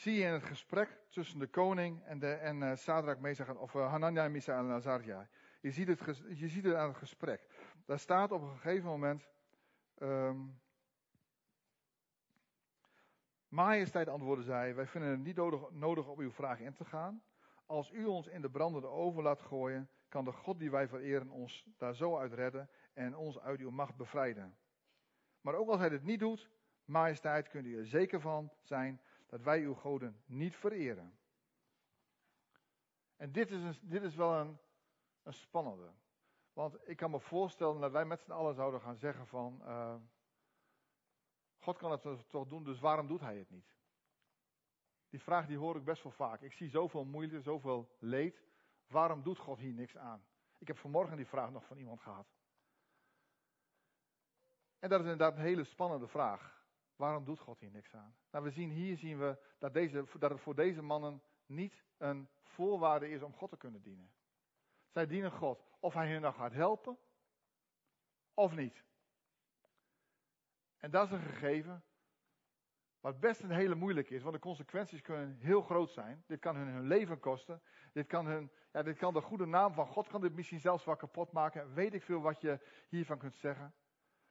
zie 0.00 0.14
je 0.14 0.24
in 0.24 0.32
het 0.32 0.44
gesprek 0.44 0.98
tussen 1.08 1.38
de 1.38 1.46
koning 1.46 2.04
en, 2.04 2.18
de, 2.18 2.32
en 2.32 2.62
uh, 2.62 2.74
Sadrak, 2.74 3.18
Mesach, 3.18 3.54
of 3.54 3.74
uh, 3.74 3.90
Hanania, 3.90 4.28
Misa 4.28 4.58
en 4.58 4.70
Azaria. 4.70 5.28
Je 5.60 5.70
ziet, 5.70 5.88
het, 5.88 6.22
je 6.34 6.48
ziet 6.48 6.66
aan 6.66 6.88
het 6.88 6.96
gesprek. 6.96 7.40
Daar 7.86 7.98
staat 7.98 8.32
op 8.32 8.42
een 8.42 8.58
gegeven 8.58 8.88
moment. 8.88 9.28
Um, 9.98 10.60
Majesteit 13.48 14.08
antwoordde 14.08 14.44
zij: 14.44 14.74
Wij 14.74 14.86
vinden 14.86 15.10
het 15.10 15.20
niet 15.20 15.36
nodig, 15.36 15.70
nodig 15.70 16.06
op 16.06 16.18
uw 16.18 16.30
vraag 16.30 16.60
in 16.60 16.74
te 16.74 16.84
gaan. 16.84 17.22
Als 17.66 17.90
u 17.90 18.04
ons 18.04 18.26
in 18.26 18.40
de 18.40 18.50
brandende 18.50 18.88
oven 18.88 19.22
laat 19.22 19.40
gooien, 19.40 19.90
kan 20.08 20.24
de 20.24 20.32
God 20.32 20.58
die 20.58 20.70
wij 20.70 20.88
vereren 20.88 21.30
ons 21.30 21.66
daar 21.76 21.94
zo 21.94 22.18
uit 22.18 22.32
redden 22.32 22.70
en 22.94 23.16
ons 23.16 23.40
uit 23.40 23.60
uw 23.60 23.70
macht 23.70 23.96
bevrijden. 23.96 24.56
Maar 25.40 25.54
ook 25.54 25.68
als 25.68 25.80
hij 25.80 25.88
dit 25.88 26.02
niet 26.02 26.20
doet, 26.20 26.50
majesteit, 26.84 27.48
kunt 27.48 27.66
u 27.66 27.78
er 27.78 27.86
zeker 27.86 28.20
van 28.20 28.52
zijn 28.62 29.00
dat 29.30 29.42
wij 29.42 29.60
uw 29.60 29.74
goden 29.74 30.22
niet 30.26 30.56
vereren. 30.56 31.18
En 33.16 33.32
dit 33.32 33.50
is, 33.50 33.62
een, 33.62 33.78
dit 33.80 34.02
is 34.02 34.14
wel 34.14 34.34
een, 34.34 34.58
een 35.22 35.32
spannende. 35.32 35.92
Want 36.52 36.88
ik 36.88 36.96
kan 36.96 37.10
me 37.10 37.20
voorstellen 37.20 37.80
dat 37.80 37.92
wij 37.92 38.04
met 38.04 38.20
z'n 38.20 38.30
allen 38.30 38.54
zouden 38.54 38.80
gaan 38.80 38.96
zeggen 38.96 39.26
van, 39.26 39.60
uh, 39.62 39.94
God 41.58 41.78
kan 41.78 41.90
het 41.90 42.28
toch 42.28 42.48
doen, 42.48 42.64
dus 42.64 42.80
waarom 42.80 43.06
doet 43.06 43.20
hij 43.20 43.38
het 43.38 43.50
niet? 43.50 43.74
Die 45.08 45.20
vraag 45.20 45.46
die 45.46 45.56
hoor 45.56 45.76
ik 45.76 45.84
best 45.84 46.02
wel 46.02 46.12
vaak. 46.12 46.40
Ik 46.40 46.52
zie 46.52 46.68
zoveel 46.68 47.04
moeite, 47.04 47.40
zoveel 47.40 47.96
leed. 47.98 48.42
Waarom 48.86 49.22
doet 49.22 49.38
God 49.38 49.58
hier 49.58 49.72
niks 49.72 49.96
aan? 49.96 50.24
Ik 50.58 50.66
heb 50.66 50.78
vanmorgen 50.78 51.16
die 51.16 51.26
vraag 51.26 51.50
nog 51.50 51.64
van 51.64 51.76
iemand 51.76 52.00
gehad. 52.00 52.26
En 54.78 54.88
dat 54.88 55.00
is 55.00 55.10
inderdaad 55.10 55.36
een 55.36 55.42
hele 55.42 55.64
spannende 55.64 56.08
vraag. 56.08 56.59
Waarom 57.00 57.24
doet 57.24 57.38
God 57.40 57.60
hier 57.60 57.70
niks 57.70 57.94
aan? 57.94 58.14
Nou, 58.30 58.44
we 58.44 58.50
zien 58.50 58.70
hier 58.70 58.96
zien 58.96 59.18
we 59.18 59.38
dat, 59.58 59.74
deze, 59.74 60.04
dat 60.18 60.30
het 60.30 60.40
voor 60.40 60.54
deze 60.54 60.82
mannen 60.82 61.22
niet 61.46 61.84
een 61.96 62.28
voorwaarde 62.42 63.10
is 63.10 63.22
om 63.22 63.34
God 63.34 63.50
te 63.50 63.56
kunnen 63.56 63.82
dienen. 63.82 64.12
Zij 64.88 65.06
dienen 65.06 65.32
God 65.32 65.64
of 65.78 65.94
hij 65.94 66.08
hen 66.08 66.20
nog 66.20 66.34
gaat 66.34 66.52
helpen, 66.52 66.98
of 68.34 68.56
niet. 68.56 68.84
En 70.76 70.90
dat 70.90 71.06
is 71.06 71.12
een 71.12 71.20
gegeven 71.20 71.84
wat 73.00 73.20
best 73.20 73.40
een 73.40 73.50
hele 73.50 73.74
moeilijke 73.74 74.14
is, 74.14 74.22
want 74.22 74.34
de 74.34 74.40
consequenties 74.40 75.00
kunnen 75.00 75.36
heel 75.40 75.62
groot 75.62 75.90
zijn. 75.90 76.24
Dit 76.26 76.40
kan 76.40 76.56
hun 76.56 76.68
hun 76.68 76.86
leven 76.86 77.20
kosten. 77.20 77.62
Dit 77.92 78.06
kan, 78.06 78.26
hun, 78.26 78.50
ja, 78.72 78.82
dit 78.82 78.96
kan 78.96 79.14
de 79.14 79.20
goede 79.20 79.46
naam 79.46 79.72
van 79.72 79.86
God 79.86 80.08
kan 80.08 80.20
dit 80.20 80.34
misschien 80.34 80.60
zelfs 80.60 80.84
wel 80.84 80.96
kapot 80.96 81.32
maken. 81.32 81.74
Weet 81.74 81.94
ik 81.94 82.02
veel 82.02 82.20
wat 82.20 82.40
je 82.40 82.60
hiervan 82.88 83.18
kunt 83.18 83.36
zeggen. 83.36 83.74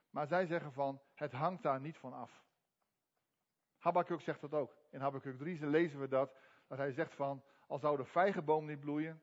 Maar 0.10 0.28
zij 0.28 0.46
zeggen 0.46 0.74
van, 0.74 1.02
het 1.14 1.32
hangt 1.32 1.64
daar 1.64 1.80
niet 1.80 1.98
van 1.98 2.14
af. 2.14 2.48
Habakkuk 3.80 4.22
zegt 4.22 4.42
dat 4.42 4.54
ook. 4.54 4.76
In 4.90 5.00
Habakkuk 5.00 5.38
3 5.38 5.66
lezen 5.66 6.00
we 6.00 6.08
dat, 6.08 6.36
dat 6.68 6.78
hij 6.78 6.92
zegt 6.92 7.14
van, 7.14 7.44
al 7.68 7.80
zou 7.80 7.98
de 7.98 8.06
vijgenboom 8.06 8.66
niet 8.66 8.80
bloeien, 8.80 9.22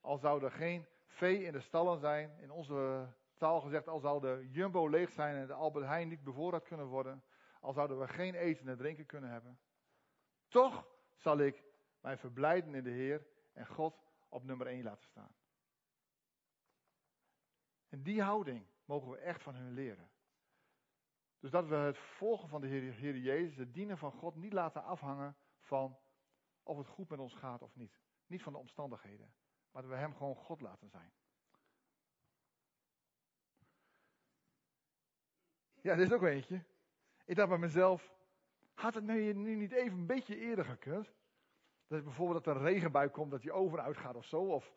al 0.00 0.18
zou 0.18 0.44
er 0.44 0.50
geen 0.50 0.86
vee 1.06 1.44
in 1.44 1.52
de 1.52 1.60
stallen 1.60 1.98
zijn, 1.98 2.38
in 2.38 2.50
onze 2.50 3.08
taal 3.34 3.60
gezegd, 3.60 3.88
al 3.88 4.00
zou 4.00 4.20
de 4.20 4.48
jumbo 4.50 4.88
leeg 4.88 5.10
zijn 5.10 5.36
en 5.36 5.46
de 5.46 5.52
Albert 5.52 5.86
Heijn 5.86 6.08
niet 6.08 6.24
bevoorraad 6.24 6.64
kunnen 6.64 6.86
worden, 6.86 7.22
al 7.60 7.72
zouden 7.72 7.98
we 7.98 8.08
geen 8.08 8.34
eten 8.34 8.68
en 8.68 8.76
drinken 8.76 9.06
kunnen 9.06 9.30
hebben. 9.30 9.58
Toch 10.48 10.86
zal 11.16 11.38
ik 11.38 11.64
mij 12.00 12.16
verblijden 12.16 12.74
in 12.74 12.84
de 12.84 12.90
Heer 12.90 13.26
en 13.52 13.66
God 13.66 14.02
op 14.28 14.44
nummer 14.44 14.66
1 14.66 14.82
laten 14.82 15.06
staan. 15.06 15.34
En 17.88 18.02
die 18.02 18.22
houding 18.22 18.66
mogen 18.84 19.10
we 19.10 19.16
echt 19.18 19.42
van 19.42 19.54
hun 19.54 19.72
leren. 19.72 20.10
Dus 21.42 21.50
dat 21.50 21.66
we 21.66 21.74
het 21.74 21.98
volgen 21.98 22.48
van 22.48 22.60
de 22.60 22.66
Heer, 22.66 22.92
Heer 22.92 23.16
Jezus, 23.16 23.56
het 23.56 23.74
dienen 23.74 23.98
van 23.98 24.12
God, 24.12 24.36
niet 24.36 24.52
laten 24.52 24.84
afhangen 24.84 25.36
van 25.60 25.98
of 26.62 26.76
het 26.76 26.86
goed 26.86 27.08
met 27.08 27.18
ons 27.18 27.34
gaat 27.34 27.62
of 27.62 27.76
niet. 27.76 28.00
Niet 28.26 28.42
van 28.42 28.52
de 28.52 28.58
omstandigheden, 28.58 29.34
maar 29.70 29.82
dat 29.82 29.90
we 29.90 29.96
Hem 29.96 30.14
gewoon 30.14 30.34
God 30.34 30.60
laten 30.60 30.88
zijn. 30.88 31.12
Ja, 35.80 35.94
dit 35.94 36.06
is 36.06 36.12
ook 36.12 36.22
eentje. 36.22 36.64
Ik 37.24 37.36
dacht 37.36 37.48
bij 37.48 37.58
mezelf, 37.58 38.14
had 38.74 38.94
het 38.94 39.04
nu, 39.04 39.32
nu 39.32 39.54
niet 39.54 39.72
even 39.72 39.98
een 39.98 40.06
beetje 40.06 40.36
eerder 40.36 40.64
gekund? 40.64 41.12
Dat 41.86 42.04
bijvoorbeeld 42.04 42.44
dat 42.44 42.54
er 42.54 42.60
een 42.60 42.68
regenbui 42.68 43.08
komt, 43.08 43.30
dat 43.30 43.42
die 43.42 43.52
over 43.52 43.80
uitgaat 43.80 44.14
of 44.14 44.24
zo. 44.24 44.42
Of 44.42 44.72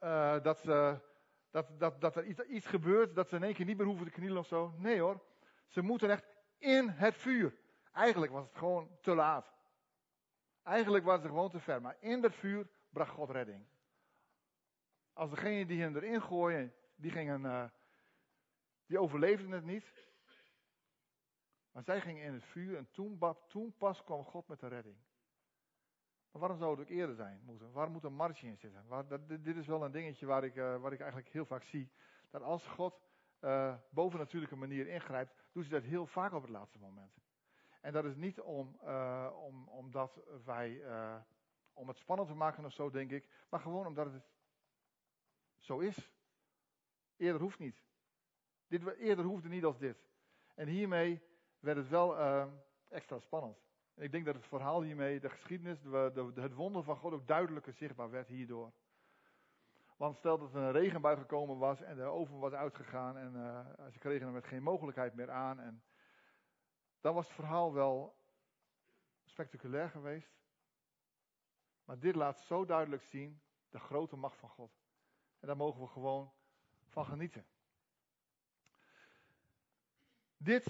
uh, 0.00 0.42
dat, 0.42 0.64
dat, 1.50 1.80
dat, 1.80 2.00
dat 2.00 2.16
er 2.16 2.24
iets, 2.24 2.40
iets 2.40 2.66
gebeurt, 2.66 3.14
dat 3.14 3.28
ze 3.28 3.36
in 3.36 3.42
één 3.42 3.54
keer 3.54 3.66
niet 3.66 3.76
meer 3.76 3.86
hoeven 3.86 4.06
te 4.06 4.12
knielen 4.12 4.38
of 4.38 4.46
zo. 4.46 4.72
Nee 4.76 5.00
hoor, 5.00 5.20
ze 5.66 5.82
moeten 5.82 6.10
echt 6.10 6.26
in 6.58 6.88
het 6.88 7.16
vuur. 7.16 7.58
Eigenlijk 7.92 8.32
was 8.32 8.46
het 8.46 8.56
gewoon 8.56 8.98
te 9.00 9.14
laat. 9.14 9.54
Eigenlijk 10.62 11.04
waren 11.04 11.22
ze 11.22 11.28
gewoon 11.28 11.50
te 11.50 11.60
ver. 11.60 11.80
Maar 11.80 11.96
in 12.00 12.20
dat 12.20 12.34
vuur 12.34 12.68
bracht 12.88 13.10
God 13.10 13.30
redding. 13.30 13.66
Als 15.12 15.30
degene 15.30 15.66
die 15.66 15.82
hen 15.82 15.96
erin 15.96 16.22
gooien, 16.22 16.74
die 16.94 17.10
gingen, 17.10 17.40
uh, 17.40 17.64
die 18.86 18.98
overleefden 18.98 19.50
het 19.50 19.64
niet. 19.64 19.92
Maar 21.70 21.82
zij 21.82 22.00
gingen 22.00 22.24
in 22.24 22.32
het 22.32 22.44
vuur 22.44 22.76
en 22.76 22.90
toen, 22.90 23.18
toen 23.48 23.74
pas 23.78 24.04
kwam 24.04 24.24
God 24.24 24.48
met 24.48 24.60
de 24.60 24.68
redding. 24.68 24.96
Maar 26.30 26.40
waarom 26.40 26.58
zou 26.58 26.70
het 26.70 26.80
ook 26.80 26.96
eerder 26.96 27.14
zijn 27.14 27.40
moeten? 27.44 27.72
Waar 27.72 27.90
moet 27.90 28.04
een 28.04 28.14
marge 28.14 28.46
in 28.46 28.56
zitten? 28.56 28.86
Waar, 28.86 29.06
dat, 29.06 29.28
dit 29.28 29.56
is 29.56 29.66
wel 29.66 29.84
een 29.84 29.92
dingetje 29.92 30.26
waar 30.26 30.44
ik, 30.44 30.56
uh, 30.56 30.76
waar 30.76 30.92
ik 30.92 31.00
eigenlijk 31.00 31.30
heel 31.30 31.46
vaak 31.46 31.62
zie. 31.62 31.90
Dat 32.30 32.42
als 32.42 32.66
God 32.66 33.00
uh, 33.40 33.76
boven 33.90 34.18
natuurlijke 34.18 34.56
manier 34.56 34.86
ingrijpt, 34.86 35.34
doet 35.56 35.70
hij 35.70 35.80
dat 35.80 35.88
heel 35.88 36.06
vaak 36.06 36.32
op 36.32 36.42
het 36.42 36.50
laatste 36.50 36.78
moment. 36.78 37.12
En 37.80 37.92
dat 37.92 38.04
is 38.04 38.16
niet 38.16 38.40
om, 38.40 38.78
uh, 38.84 39.30
om, 39.42 39.68
omdat 39.68 40.20
wij, 40.44 40.82
om 41.72 41.88
het 41.88 41.98
spannend 41.98 42.28
te 42.28 42.34
maken 42.34 42.64
of 42.64 42.72
zo, 42.72 42.90
denk 42.90 43.10
ik. 43.10 43.28
Maar 43.48 43.60
gewoon 43.60 43.86
omdat 43.86 44.12
het 44.12 44.22
zo 45.58 45.78
is. 45.78 46.10
Eerder 47.16 47.40
hoeft 47.40 47.58
niet. 47.58 47.82
Dit, 48.66 48.86
eerder 48.86 49.24
hoefde 49.24 49.48
niet 49.48 49.64
als 49.64 49.78
dit. 49.78 50.06
En 50.54 50.68
hiermee 50.68 51.22
werd 51.58 51.76
het 51.76 51.88
wel 51.88 52.18
uh, 52.18 52.46
extra 52.88 53.18
spannend. 53.18 53.58
En 53.94 54.02
ik 54.02 54.12
denk 54.12 54.24
dat 54.24 54.34
het 54.34 54.46
verhaal 54.46 54.82
hiermee, 54.82 55.20
de 55.20 55.30
geschiedenis, 55.30 55.80
de, 55.80 56.30
de, 56.34 56.40
het 56.40 56.54
wonder 56.54 56.82
van 56.82 56.96
God 56.96 57.12
ook 57.12 57.26
duidelijker 57.26 57.72
zichtbaar 57.72 58.10
werd 58.10 58.28
hierdoor. 58.28 58.72
Want 59.96 60.16
stel 60.16 60.38
dat 60.38 60.54
er 60.54 60.60
een 60.60 60.72
regenbui 60.72 61.16
gekomen 61.16 61.58
was 61.58 61.80
en 61.80 61.96
de 61.96 62.02
oven 62.02 62.38
was 62.38 62.52
uitgegaan 62.52 63.16
en 63.16 63.34
uh, 63.34 63.90
ze 63.92 63.98
kregen 63.98 64.26
er 64.26 64.32
met 64.32 64.46
geen 64.46 64.62
mogelijkheid 64.62 65.14
meer 65.14 65.30
aan. 65.30 65.60
En 65.60 65.84
dan 67.00 67.14
was 67.14 67.26
het 67.26 67.34
verhaal 67.34 67.72
wel 67.72 68.16
spectaculair 69.24 69.90
geweest. 69.90 70.36
Maar 71.84 71.98
dit 71.98 72.14
laat 72.14 72.38
zo 72.38 72.64
duidelijk 72.64 73.02
zien 73.02 73.42
de 73.68 73.78
grote 73.78 74.16
macht 74.16 74.38
van 74.38 74.48
God. 74.48 74.72
En 75.40 75.46
daar 75.46 75.56
mogen 75.56 75.80
we 75.80 75.86
gewoon 75.86 76.32
van 76.86 77.04
genieten. 77.04 77.46
Dit 80.36 80.66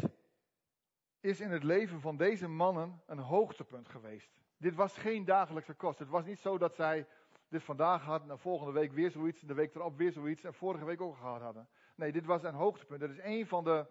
is 1.21 1.41
in 1.41 1.51
het 1.51 1.63
leven 1.63 2.01
van 2.01 2.17
deze 2.17 2.49
mannen 2.49 3.03
een 3.07 3.19
hoogtepunt 3.19 3.89
geweest. 3.89 4.31
Dit 4.57 4.75
was 4.75 4.97
geen 4.97 5.25
dagelijkse 5.25 5.75
kost. 5.75 5.99
Het 5.99 6.09
was 6.09 6.25
niet 6.25 6.39
zo 6.39 6.59
dat 6.59 6.75
zij 6.75 7.07
dit 7.49 7.63
vandaag 7.63 8.03
hadden 8.03 8.31
en 8.31 8.39
volgende 8.39 8.73
week 8.73 8.93
weer 8.93 9.11
zoiets, 9.11 9.41
de 9.41 9.55
week 9.55 9.75
erop 9.75 9.97
weer 9.97 10.13
zoiets 10.13 10.45
en 10.45 10.55
vorige 10.55 10.85
week 10.85 11.01
ook 11.01 11.17
gehad 11.17 11.41
hadden. 11.41 11.69
Nee, 11.95 12.13
dit 12.13 12.25
was 12.25 12.43
een 12.43 12.55
hoogtepunt. 12.55 13.01
Dat 13.01 13.11
is 13.11 13.21
een 13.23 13.47
van 13.47 13.65
de 13.65 13.87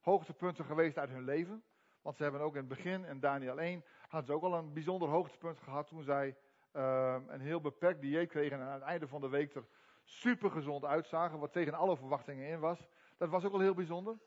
hoogtepunten 0.00 0.64
geweest 0.64 0.98
uit 0.98 1.10
hun 1.10 1.24
leven. 1.24 1.62
Want 2.02 2.16
ze 2.16 2.22
hebben 2.22 2.40
ook 2.40 2.54
in 2.54 2.58
het 2.58 2.68
begin, 2.68 3.04
in 3.04 3.20
Daniel 3.20 3.60
1, 3.60 3.84
hadden 4.08 4.26
ze 4.26 4.32
ook 4.32 4.42
al 4.42 4.54
een 4.54 4.72
bijzonder 4.72 5.08
hoogtepunt 5.08 5.58
gehad 5.58 5.86
toen 5.86 6.02
zij 6.02 6.36
uh, 6.72 7.16
een 7.26 7.40
heel 7.40 7.60
beperkt 7.60 8.00
dieet 8.00 8.28
kregen 8.28 8.60
en 8.60 8.66
aan 8.66 8.72
het 8.72 8.82
einde 8.82 9.08
van 9.08 9.20
de 9.20 9.28
week 9.28 9.54
er 9.54 9.66
super 10.04 10.50
gezond 10.50 10.84
uitzagen, 10.84 11.38
wat 11.38 11.52
tegen 11.52 11.74
alle 11.74 11.96
verwachtingen 11.96 12.48
in 12.48 12.60
was. 12.60 12.88
Dat 13.16 13.28
was 13.28 13.44
ook 13.44 13.52
al 13.52 13.60
heel 13.60 13.74
bijzonder. 13.74 14.18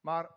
Maar 0.00 0.30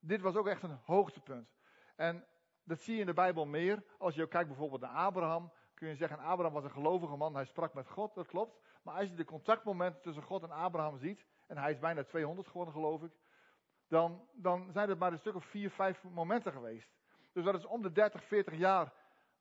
dit 0.00 0.20
was 0.20 0.36
ook 0.36 0.46
echt 0.46 0.62
een 0.62 0.78
hoogtepunt. 0.84 1.48
En 1.96 2.24
dat 2.64 2.80
zie 2.80 2.94
je 2.94 3.00
in 3.00 3.06
de 3.06 3.12
Bijbel 3.12 3.46
meer. 3.46 3.82
Als 3.98 4.14
je 4.14 4.28
kijkt 4.28 4.48
bijvoorbeeld 4.48 4.80
naar 4.80 4.90
Abraham, 4.90 5.52
kun 5.78 5.88
je 5.88 5.96
zeggen, 5.96 6.18
Abraham 6.18 6.52
was 6.52 6.64
een 6.64 6.70
gelovige 6.70 7.16
man, 7.16 7.34
hij 7.34 7.44
sprak 7.44 7.74
met 7.74 7.88
God, 7.88 8.14
dat 8.14 8.26
klopt. 8.26 8.58
Maar 8.82 8.94
als 8.94 9.08
je 9.08 9.14
de 9.14 9.24
contactmomenten 9.24 10.02
tussen 10.02 10.22
God 10.22 10.42
en 10.42 10.50
Abraham 10.50 10.98
ziet, 10.98 11.24
en 11.46 11.58
hij 11.58 11.70
is 11.70 11.78
bijna 11.78 12.04
200 12.04 12.48
geworden 12.48 12.74
geloof 12.74 13.02
ik, 13.02 13.12
dan, 13.88 14.28
dan 14.32 14.72
zijn 14.72 14.88
het 14.88 14.98
maar 14.98 15.12
een 15.12 15.18
stuk 15.18 15.34
of 15.34 15.44
vier, 15.44 15.70
vijf 15.70 16.02
momenten 16.02 16.52
geweest. 16.52 16.90
Dus 17.32 17.44
dat 17.44 17.54
is 17.54 17.66
om 17.66 17.82
de 17.82 17.92
30, 17.92 18.24
40 18.24 18.54
jaar 18.54 18.92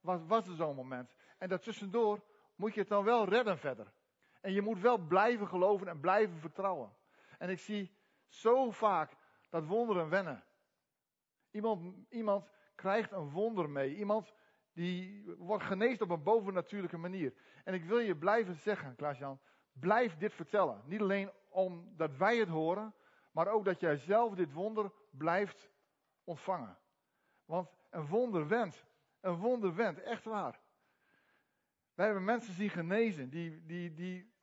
was, 0.02 0.19
was 0.28 0.47
er 0.47 0.56
zo'n 0.56 0.76
moment. 0.76 1.15
En 1.38 1.50
daartussendoor 1.50 2.23
moet 2.56 2.73
je 2.73 2.80
het 2.80 2.89
dan 2.89 3.04
wel 3.04 3.30
redden 3.30 3.58
verder. 3.58 3.93
En 4.41 4.54
je 4.54 4.62
moet 4.62 4.80
wel 4.80 4.97
blijven 4.97 5.47
geloven 5.47 5.88
en 5.88 6.00
blijven 6.00 6.39
vertrouwen. 6.39 6.93
En 7.38 7.50
ik 7.50 7.60
zie 7.60 7.97
zo 8.28 8.71
vaak 8.71 9.12
dat 9.50 9.65
wonderen 9.65 10.10
wennen. 10.10 10.43
Iemand, 11.52 11.95
iemand 12.10 12.50
krijgt 12.76 13.12
een 13.12 13.30
wonder 13.30 13.69
mee. 13.69 13.95
Iemand 13.95 14.34
die 14.78 15.24
wordt 15.38 15.63
geneest 15.63 16.02
op 16.02 16.10
een 16.10 16.24
bovennatuurlijke 16.24 16.98
manier. 16.98 17.34
En 17.63 17.74
ik 17.74 17.86
wil 17.86 18.00
je 18.00 18.16
blijven 18.16 18.56
zeggen, 18.56 18.96
Klaas-Jan, 18.96 19.40
blijf 19.72 20.18
dit 20.18 20.34
vertellen. 20.34 20.82
Niet 20.86 21.02
alleen 21.02 21.32
omdat 21.50 22.18
wij 22.18 22.38
het 22.38 22.48
horen, 22.48 22.94
maar 23.32 23.48
ook 23.48 23.66
dat 23.66 23.80
jij 23.80 23.98
zelf 23.98 24.36
dit 24.36 24.54
wonder 24.54 24.92
blijft 25.10 25.70
ontvangen. 26.24 26.78
Want 27.46 27.70
een 27.90 28.08
wonder 28.08 28.48
wendt. 28.48 28.86
Een 29.20 29.36
wonder 29.36 29.76
wendt, 29.76 30.02
echt 30.02 30.24
waar. 30.24 30.60
Wij 31.94 32.06
hebben 32.06 32.24
mensen 32.24 32.54
zien 32.54 32.70
genezen 32.70 33.30
die, 33.30 33.66
die, 33.66 33.94
die 33.94 34.34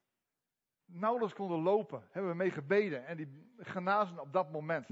nauwelijks 0.84 1.34
konden 1.34 1.58
lopen. 1.58 2.06
Hebben 2.10 2.30
we 2.30 2.36
mee 2.36 2.50
gebeden 2.50 3.06
en 3.06 3.16
die 3.16 3.54
genazen 3.56 4.20
op 4.20 4.32
dat 4.32 4.50
moment. 4.50 4.88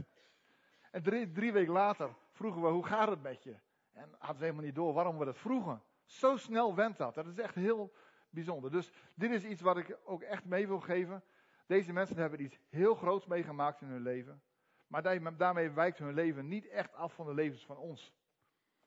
En 0.90 1.02
drie, 1.02 1.33
drie 1.33 1.52
weken 1.52 1.72
later 1.72 2.14
vroegen 2.33 2.62
we, 2.62 2.68
hoe 2.68 2.87
gaat 2.87 3.09
het 3.09 3.22
met 3.22 3.42
je? 3.42 3.57
En 3.92 4.14
hadden 4.18 4.37
ze 4.37 4.44
helemaal 4.44 4.64
niet 4.64 4.74
door 4.74 4.92
waarom 4.92 5.18
we 5.18 5.24
dat 5.24 5.38
vroegen. 5.38 5.83
Zo 6.05 6.37
snel 6.37 6.74
wendt 6.74 6.98
dat. 6.98 7.14
Dat 7.14 7.26
is 7.26 7.38
echt 7.38 7.55
heel 7.55 7.92
bijzonder. 8.31 8.70
Dus 8.70 8.92
dit 9.14 9.31
is 9.31 9.44
iets 9.44 9.61
wat 9.61 9.76
ik 9.76 9.98
ook 10.05 10.22
echt 10.22 10.44
mee 10.44 10.66
wil 10.66 10.81
geven. 10.81 11.24
Deze 11.66 11.92
mensen 11.92 12.16
hebben 12.16 12.42
iets 12.42 12.59
heel 12.68 12.94
groots 12.94 13.26
meegemaakt 13.26 13.81
in 13.81 13.88
hun 13.88 14.02
leven. 14.02 14.42
Maar 14.87 15.37
daarmee 15.37 15.70
wijkt 15.70 15.98
hun 15.98 16.14
leven 16.14 16.48
niet 16.48 16.68
echt 16.68 16.94
af 16.94 17.14
van 17.14 17.26
de 17.26 17.35
levens 17.35 17.64
van 17.64 17.76
ons. 17.76 18.14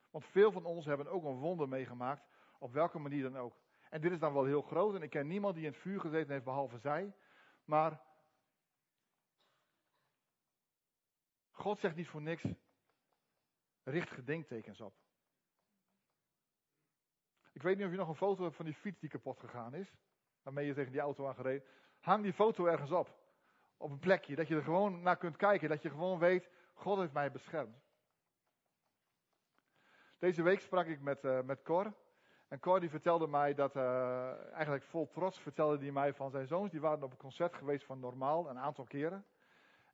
Want 0.10 0.26
veel 0.26 0.52
van 0.52 0.66
ons 0.66 0.86
hebben 0.86 1.08
ook 1.08 1.24
een 1.24 1.38
wonder 1.38 1.68
meegemaakt, 1.68 2.28
op 2.60 2.74
welke 2.74 3.00
manier 3.00 3.24
dan 3.24 3.38
ook. 3.38 3.56
En 3.90 4.02
dit 4.02 4.12
is 4.12 4.20
dan 4.20 4.34
wel 4.34 4.46
heel 4.46 4.62
groot 4.62 4.96
en 4.96 5.02
ik 5.02 5.10
ken 5.10 5.28
niemand 5.28 5.56
die 5.56 5.66
in 5.66 5.72
het 5.72 5.82
vuur 5.82 6.00
gezeten 6.00 6.32
heeft 6.32 6.44
behalve 6.44 6.78
zij. 6.78 7.14
Maar 7.64 8.02
God 11.52 11.80
zegt 11.80 11.96
niet 11.96 12.08
voor 12.08 12.22
niks, 12.22 12.44
richt 13.86 14.12
gedenktekens 14.12 14.82
op. 14.82 14.94
Ik 17.52 17.62
weet 17.62 17.78
niet 17.78 17.86
of 17.86 17.92
je 17.92 17.98
nog 17.98 18.08
een 18.08 18.16
foto 18.16 18.44
hebt 18.44 18.56
van 18.56 18.66
die 18.66 18.74
fiets 18.74 19.00
die 19.00 19.10
kapot 19.10 19.40
gegaan 19.40 19.74
is. 19.74 19.94
Waarmee 20.42 20.66
je 20.66 20.74
tegen 20.74 20.92
die 20.92 21.02
auto 21.02 21.28
aangereden. 21.28 21.68
Hang 22.00 22.24
die 22.24 22.34
foto 22.34 22.66
ergens 22.66 22.92
op. 22.92 23.20
Op 23.78 23.92
een 23.92 24.00
plekje. 24.00 24.36
Dat 24.36 24.48
je 24.48 24.56
er 24.56 24.64
gewoon 24.64 25.02
naar 25.02 25.18
kunt 25.18 25.36
kijken. 25.36 25.70
Dat 25.70 25.82
je 25.82 25.90
gewoon 25.90 26.20
weet, 26.20 26.50
God 26.74 26.98
heeft 26.98 27.14
mij 27.14 27.32
beschermd. 27.32 27.84
Deze 30.20 30.44
week 30.44 30.60
sprak 30.60 30.86
ik 30.86 31.02
met, 31.02 31.24
uh, 31.24 31.42
met 31.42 31.62
Cor. 31.62 31.94
En 32.48 32.60
Cor 32.60 32.80
die 32.80 32.90
vertelde 32.90 33.28
mij 33.28 33.54
dat, 33.54 33.76
uh, 33.76 34.54
eigenlijk 34.54 34.84
vol 34.84 35.10
trots, 35.10 35.40
vertelde 35.40 35.78
hij 35.78 35.92
mij 35.92 36.14
van 36.14 36.32
zijn 36.32 36.48
zoons. 36.48 36.72
Die 36.72 36.80
waren 36.80 37.04
op 37.04 37.12
een 37.12 37.18
concert 37.18 37.56
geweest 37.56 37.86
van 37.86 38.00
Normaal, 38.00 38.50
een 38.50 38.60
aantal 38.60 38.86
keren. 38.86 39.26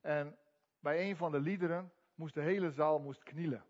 En 0.00 0.38
bij 0.78 1.08
een 1.08 1.16
van 1.16 1.30
de 1.30 1.40
liederen 1.40 1.92
moest 2.14 2.34
de 2.34 2.40
hele 2.40 2.70
zaal 2.70 2.98
moest 2.98 3.22
knielen. 3.22 3.64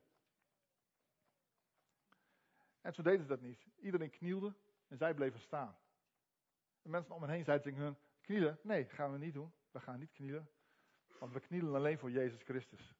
En 2.82 2.94
zo 2.94 3.02
deden 3.02 3.20
ze 3.20 3.26
dat 3.26 3.40
niet. 3.40 3.66
Iedereen 3.80 4.10
knielde 4.10 4.54
en 4.88 4.96
zij 4.96 5.14
bleven 5.14 5.40
staan. 5.40 5.76
De 6.82 6.88
mensen 6.88 7.14
om 7.14 7.22
hen 7.22 7.30
heen 7.30 7.44
zeiden 7.44 7.74
hun, 7.74 7.96
knielen? 8.20 8.58
Nee, 8.62 8.84
gaan 8.84 9.12
we 9.12 9.18
niet 9.18 9.34
doen. 9.34 9.52
We 9.70 9.80
gaan 9.80 9.98
niet 9.98 10.12
knielen. 10.12 10.48
Want 11.18 11.32
we 11.32 11.40
knielen 11.40 11.74
alleen 11.74 11.98
voor 11.98 12.10
Jezus 12.10 12.42
Christus. 12.42 12.94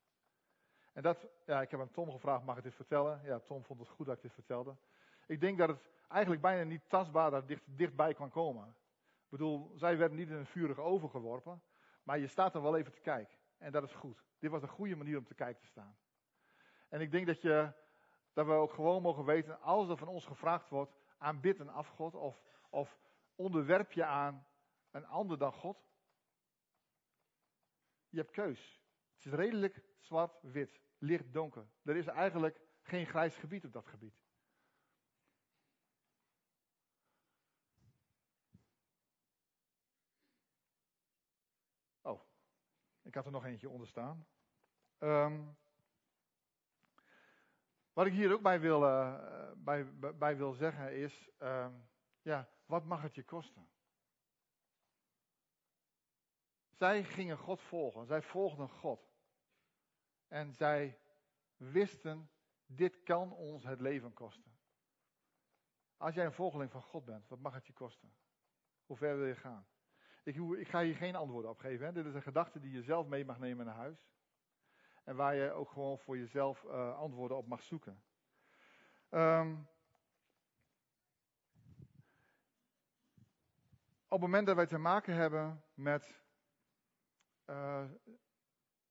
En 0.93 1.03
dat, 1.03 1.27
ja, 1.47 1.63
ik 1.63 1.71
heb 1.71 1.81
aan 1.81 1.91
Tom 1.91 2.11
gevraagd, 2.11 2.45
mag 2.45 2.57
ik 2.57 2.63
dit 2.63 2.75
vertellen? 2.75 3.21
Ja, 3.25 3.39
Tom 3.39 3.65
vond 3.65 3.81
het 3.81 3.89
goed 3.89 4.07
dat 4.07 4.17
ik 4.17 4.23
dit 4.23 4.33
vertelde. 4.33 4.77
Ik 5.27 5.41
denk 5.41 5.59
dat 5.59 5.69
het 5.69 5.91
eigenlijk 6.09 6.43
bijna 6.43 6.63
niet 6.63 6.89
tastbaar 6.89 7.31
dat 7.31 7.49
dicht, 7.49 7.63
dichtbij 7.65 8.15
kan 8.15 8.31
komen. 8.31 8.69
Ik 8.69 9.29
bedoel, 9.29 9.73
zij 9.77 9.97
werden 9.97 10.17
niet 10.17 10.29
in 10.29 10.35
een 10.35 10.47
vurige 10.47 10.81
oven 10.81 11.11
geworpen, 11.11 11.63
maar 12.03 12.19
je 12.19 12.27
staat 12.27 12.55
er 12.55 12.63
wel 12.63 12.77
even 12.77 12.93
te 12.93 13.01
kijken. 13.01 13.39
En 13.59 13.73
dat 13.73 13.83
is 13.83 13.93
goed. 13.93 14.25
Dit 14.39 14.51
was 14.51 14.63
een 14.63 14.69
goede 14.69 14.97
manier 14.97 15.19
om 15.19 15.25
te 15.25 15.35
kijken 15.35 15.63
te 15.63 15.69
staan. 15.69 15.97
En 16.89 17.01
ik 17.01 17.11
denk 17.11 17.27
dat, 17.27 17.43
je, 17.43 17.73
dat 18.33 18.47
we 18.47 18.53
ook 18.53 18.73
gewoon 18.73 19.03
mogen 19.03 19.25
weten, 19.25 19.61
als 19.61 19.89
er 19.89 19.97
van 19.97 20.09
ons 20.09 20.25
gevraagd 20.25 20.69
wordt, 20.69 20.93
aanbid 21.19 21.59
een 21.59 21.69
afgod 21.69 22.15
of, 22.15 22.43
of 22.71 22.99
onderwerp 23.35 23.93
je 23.93 24.05
aan 24.05 24.47
een 24.91 25.07
ander 25.07 25.39
dan 25.39 25.53
God. 25.53 25.85
Je 28.09 28.19
hebt 28.19 28.31
keus. 28.31 28.81
Het 29.15 29.25
is 29.25 29.33
redelijk 29.33 29.83
zwart-wit, 29.99 30.81
licht-donker. 30.99 31.67
Er 31.83 31.97
is 31.97 32.07
eigenlijk 32.07 32.61
geen 32.83 33.07
grijs 33.07 33.37
gebied 33.37 33.65
op 33.65 33.73
dat 33.73 33.87
gebied. 33.87 34.21
Oh, 42.03 42.21
ik 43.03 43.15
had 43.15 43.25
er 43.25 43.33
nog 43.33 43.45
eentje 43.45 43.69
onder 43.69 43.89
staan. 43.89 44.27
Ehm, 44.99 45.49
wat 47.93 48.07
ik 48.07 48.13
hier 48.13 48.33
ook 48.33 48.43
bij 48.43 48.61
wil, 48.61 48.83
uh, 48.83 49.53
bij, 49.57 49.99
bij, 50.15 50.37
wil 50.37 50.53
zeggen 50.53 50.97
is, 50.97 51.31
um, 51.39 51.89
ja, 52.23 52.49
wat 52.67 52.85
mag 52.85 53.03
het 53.03 53.15
je 53.15 53.25
kosten? 53.25 53.69
Zij 56.71 57.05
gingen 57.05 57.39
God 57.39 57.61
volgen, 57.61 58.07
zij 58.07 58.23
volgden 58.23 58.69
God. 58.69 59.11
En 60.29 60.53
zij 60.53 60.99
wisten, 61.57 62.31
dit 62.67 63.03
kan 63.03 63.33
ons 63.33 63.65
het 63.65 63.81
leven 63.81 64.13
kosten. 64.13 64.53
Als 65.97 66.15
jij 66.15 66.25
een 66.25 66.33
volgeling 66.33 66.71
van 66.71 66.83
God 66.83 67.05
bent, 67.05 67.29
wat 67.29 67.39
mag 67.39 67.55
het 67.55 67.67
je 67.67 67.73
kosten? 67.73 68.13
Hoe 68.87 68.97
ver 68.97 69.17
wil 69.17 69.27
je 69.27 69.37
gaan? 69.37 69.67
Ik, 70.25 70.37
ik 70.37 70.69
ga 70.69 70.83
hier 70.83 70.95
geen 70.95 71.17
antwoorden 71.17 71.51
op 71.51 71.59
geven. 71.59 71.87
Hè? 71.87 71.93
Dit 71.93 72.07
is 72.07 72.15
een 72.15 72.23
gedachte 72.23 72.61
die 72.61 72.73
je 72.73 72.83
zelf 72.83 73.07
mee 73.07 73.25
mag 73.25 73.39
nemen 73.39 73.67
naar 73.67 73.75
huis. 73.75 74.07
En 75.05 75.17
waar 75.17 75.35
je 75.35 75.51
ook 75.51 75.71
gewoon 75.71 75.99
voor 75.99 76.19
jezelf 76.19 76.63
uh, 76.63 76.99
antwoorden 76.99 77.37
op 77.37 77.47
mag 77.47 77.63
zoeken. 77.63 78.03
Um, 79.11 79.69
op 84.05 84.21
het 84.21 84.21
moment 84.21 84.47
dat 84.47 84.57
wij 84.57 84.67
te 84.67 84.79
maken 84.79 85.15
hebben 85.15 85.65
met 85.75 86.21
uh, 87.47 87.85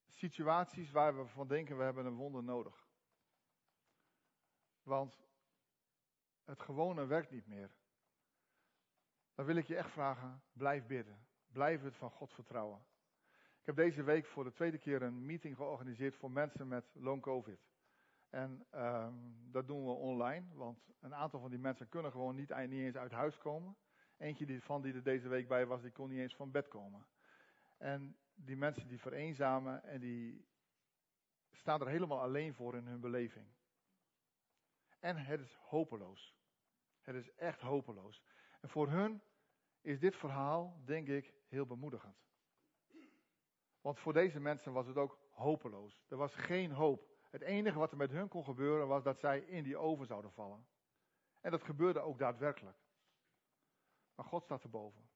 situaties 0.07 0.91
waar 0.91 1.17
we 1.17 1.25
van 1.25 1.47
denken 1.47 1.77
we 1.77 1.83
hebben 1.83 2.05
een 2.05 2.15
wonder 2.15 2.43
nodig. 2.43 2.87
Want 4.83 5.19
het 6.43 6.61
gewone 6.61 7.05
werkt 7.05 7.31
niet 7.31 7.47
meer. 7.47 7.75
Dan 9.33 9.45
wil 9.45 9.55
ik 9.55 9.67
je 9.67 9.75
echt 9.75 9.91
vragen, 9.91 10.43
blijf 10.53 10.85
bidden. 10.85 11.27
Blijf 11.47 11.81
het 11.81 11.95
van 11.95 12.11
God 12.11 12.33
vertrouwen. 12.33 12.85
Ik 13.61 13.67
heb 13.67 13.75
deze 13.75 14.03
week 14.03 14.25
voor 14.25 14.43
de 14.43 14.51
tweede 14.51 14.77
keer 14.77 15.01
een 15.01 15.25
meeting 15.25 15.55
georganiseerd 15.55 16.15
voor 16.15 16.31
mensen 16.31 16.67
met 16.67 16.85
long 16.93 17.21
covid. 17.21 17.59
En 18.29 18.65
um, 18.75 19.51
dat 19.51 19.67
doen 19.67 19.83
we 19.83 19.91
online, 19.91 20.45
want 20.53 20.79
een 20.99 21.15
aantal 21.15 21.39
van 21.39 21.49
die 21.49 21.59
mensen 21.59 21.89
kunnen 21.89 22.11
gewoon 22.11 22.35
niet, 22.35 22.49
niet 22.49 22.71
eens 22.71 22.95
uit 22.95 23.11
huis 23.11 23.37
komen. 23.37 23.77
Eentje 24.17 24.45
die, 24.45 24.63
van 24.63 24.81
die 24.81 24.93
er 24.93 25.03
deze 25.03 25.27
week 25.27 25.47
bij 25.47 25.65
was, 25.65 25.81
die 25.81 25.91
kon 25.91 26.09
niet 26.09 26.19
eens 26.19 26.35
van 26.35 26.51
bed 26.51 26.67
komen. 26.67 27.05
En 27.77 28.17
die 28.33 28.57
mensen 28.57 28.87
die 28.87 28.99
vereenzamen 28.99 29.83
en 29.83 29.99
die 29.99 30.47
staan 31.51 31.81
er 31.81 31.87
helemaal 31.87 32.21
alleen 32.21 32.53
voor 32.53 32.75
in 32.75 32.85
hun 32.85 32.99
beleving. 32.99 33.47
En 34.99 35.17
het 35.17 35.39
is 35.39 35.53
hopeloos. 35.53 36.35
Het 37.01 37.15
is 37.15 37.35
echt 37.35 37.61
hopeloos. 37.61 38.23
En 38.61 38.69
voor 38.69 38.89
hun 38.89 39.21
is 39.81 39.99
dit 39.99 40.15
verhaal, 40.15 40.81
denk 40.85 41.07
ik, 41.07 41.33
heel 41.47 41.65
bemoedigend. 41.65 42.30
Want 43.81 43.99
voor 43.99 44.13
deze 44.13 44.39
mensen 44.39 44.73
was 44.73 44.87
het 44.87 44.97
ook 44.97 45.17
hopeloos. 45.31 46.03
Er 46.07 46.17
was 46.17 46.35
geen 46.35 46.71
hoop. 46.71 47.09
Het 47.29 47.41
enige 47.41 47.79
wat 47.79 47.91
er 47.91 47.97
met 47.97 48.11
hun 48.11 48.27
kon 48.27 48.43
gebeuren 48.43 48.87
was 48.87 49.03
dat 49.03 49.19
zij 49.19 49.39
in 49.39 49.63
die 49.63 49.77
oven 49.77 50.05
zouden 50.05 50.31
vallen. 50.31 50.65
En 51.41 51.51
dat 51.51 51.63
gebeurde 51.63 51.99
ook 51.99 52.17
daadwerkelijk. 52.17 52.77
Maar 54.15 54.25
God 54.25 54.43
staat 54.43 54.63
erboven. 54.63 55.09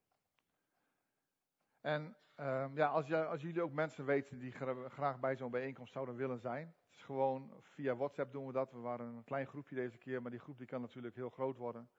En 1.81 2.17
um, 2.35 2.75
ja, 2.75 2.87
als, 2.87 3.13
als, 3.13 3.41
jullie 3.41 3.61
ook 3.61 3.71
mensen 3.71 4.05
weten 4.05 4.39
die 4.39 4.51
graag 4.87 5.19
bij 5.19 5.35
zo'n 5.35 5.51
bijeenkomst 5.51 5.93
zouden 5.93 6.15
willen 6.15 6.39
zijn. 6.39 6.67
Het 6.67 6.93
is 6.95 7.03
gewoon 7.03 7.53
via 7.61 7.95
WhatsApp 7.95 8.31
doen 8.31 8.45
we 8.45 8.53
dat. 8.53 8.71
We 8.71 8.79
waren 8.79 9.05
een 9.05 9.23
klein 9.23 9.47
groepje 9.47 9.75
deze 9.75 9.97
keer, 9.97 10.21
maar 10.21 10.31
die 10.31 10.39
groep 10.39 10.57
die 10.57 10.67
kan 10.67 10.81
natuurlijk 10.81 11.15
heel 11.15 11.29
groot 11.29 11.57
worden. 11.57 11.89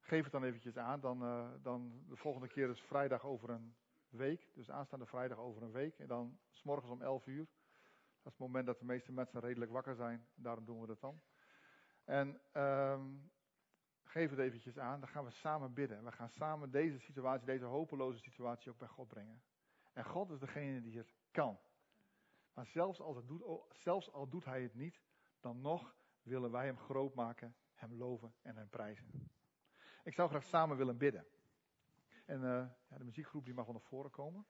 Geef 0.00 0.22
het 0.22 0.32
dan 0.32 0.44
eventjes 0.44 0.76
aan. 0.76 1.00
Dan, 1.00 1.22
uh, 1.22 1.50
dan 1.62 2.04
de 2.08 2.16
volgende 2.16 2.48
keer 2.48 2.70
is 2.70 2.80
vrijdag 2.80 3.24
over 3.24 3.50
een 3.50 3.76
week. 4.10 4.50
Dus 4.54 4.70
aanstaande 4.70 5.06
vrijdag 5.06 5.38
over 5.38 5.62
een 5.62 5.72
week. 5.72 5.98
En 5.98 6.06
dan 6.06 6.38
morgens 6.62 6.90
om 6.90 7.02
11 7.02 7.26
uur. 7.26 7.44
Dat 8.22 8.32
is 8.32 8.38
het 8.38 8.38
moment 8.38 8.66
dat 8.66 8.78
de 8.78 8.84
meeste 8.84 9.12
mensen 9.12 9.40
redelijk 9.40 9.70
wakker 9.70 9.94
zijn. 9.94 10.26
Daarom 10.34 10.64
doen 10.64 10.80
we 10.80 10.86
dat 10.86 11.00
dan. 11.00 11.20
En 12.04 12.40
um, 12.62 13.30
geef 14.02 14.30
het 14.30 14.38
eventjes 14.38 14.78
aan, 14.78 15.00
dan 15.00 15.08
gaan 15.08 15.24
we 15.24 15.30
samen 15.30 15.74
bidden. 15.74 16.04
We 16.04 16.12
gaan 16.12 16.28
samen 16.28 16.70
deze 16.70 16.98
situatie, 16.98 17.46
deze 17.46 17.64
hopeloze 17.64 18.18
situatie 18.18 18.70
ook 18.70 18.78
bij 18.78 18.88
God 18.88 19.08
brengen. 19.08 19.42
En 19.92 20.04
God 20.04 20.30
is 20.30 20.38
degene 20.38 20.80
die 20.80 20.96
het 20.98 21.14
kan. 21.30 21.58
Maar 22.54 22.66
zelfs, 22.66 23.00
als 23.00 23.16
het 23.16 23.28
doet, 23.28 23.44
zelfs 23.70 24.12
al 24.12 24.28
doet 24.28 24.44
hij 24.44 24.62
het 24.62 24.74
niet, 24.74 25.02
dan 25.40 25.60
nog 25.60 25.94
willen 26.22 26.50
wij 26.50 26.66
hem 26.66 26.78
groot 26.78 27.14
maken, 27.14 27.56
hem 27.74 27.94
loven 27.94 28.34
en 28.42 28.56
hem 28.56 28.68
prijzen. 28.68 29.30
Ik 30.04 30.14
zou 30.14 30.28
graag 30.28 30.44
samen 30.44 30.76
willen 30.76 30.96
bidden. 30.96 31.26
En 32.28 32.42
uh, 32.42 32.66
ja, 32.88 32.98
de 32.98 33.04
muziekgroep 33.04 33.44
die 33.44 33.54
mag 33.54 33.64
wel 33.64 33.74
naar 33.74 33.82
voren 33.82 34.10
komen. 34.10 34.46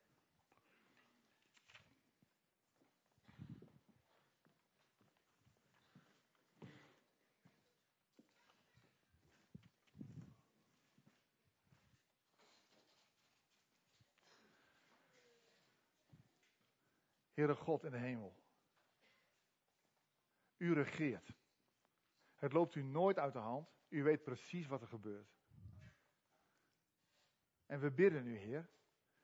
Heere 17.35 17.55
God 17.55 17.85
in 17.85 17.91
de 17.91 17.99
hemel. 17.99 18.37
U 20.57 20.75
regeert. 20.75 21.35
Het 22.35 22.53
loopt 22.53 22.75
u 22.75 22.83
nooit 22.83 23.19
uit 23.19 23.33
de 23.33 23.39
hand. 23.39 23.69
U 23.89 24.03
weet 24.03 24.23
precies 24.23 24.67
wat 24.67 24.81
er 24.81 24.89
gebeurt. 24.89 25.38
En 27.69 27.81
we 27.81 27.91
bidden 27.91 28.27
u, 28.27 28.37
Heer, 28.37 28.69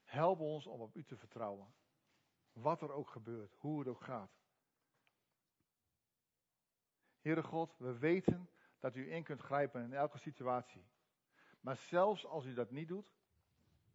help 0.02 0.40
ons 0.40 0.66
om 0.66 0.80
op 0.80 0.96
u 0.96 1.04
te 1.04 1.16
vertrouwen. 1.16 1.74
Wat 2.52 2.82
er 2.82 2.92
ook 2.92 3.08
gebeurt, 3.08 3.54
hoe 3.58 3.78
het 3.78 3.88
ook 3.88 4.00
gaat. 4.00 4.30
Heere 7.20 7.42
God, 7.42 7.76
we 7.78 7.98
weten 7.98 8.50
dat 8.78 8.96
u 8.96 9.12
in 9.12 9.22
kunt 9.22 9.40
grijpen 9.40 9.82
in 9.82 9.92
elke 9.92 10.18
situatie. 10.18 10.84
Maar 11.60 11.76
zelfs 11.76 12.26
als 12.26 12.44
u 12.44 12.54
dat 12.54 12.70
niet 12.70 12.88
doet, 12.88 13.14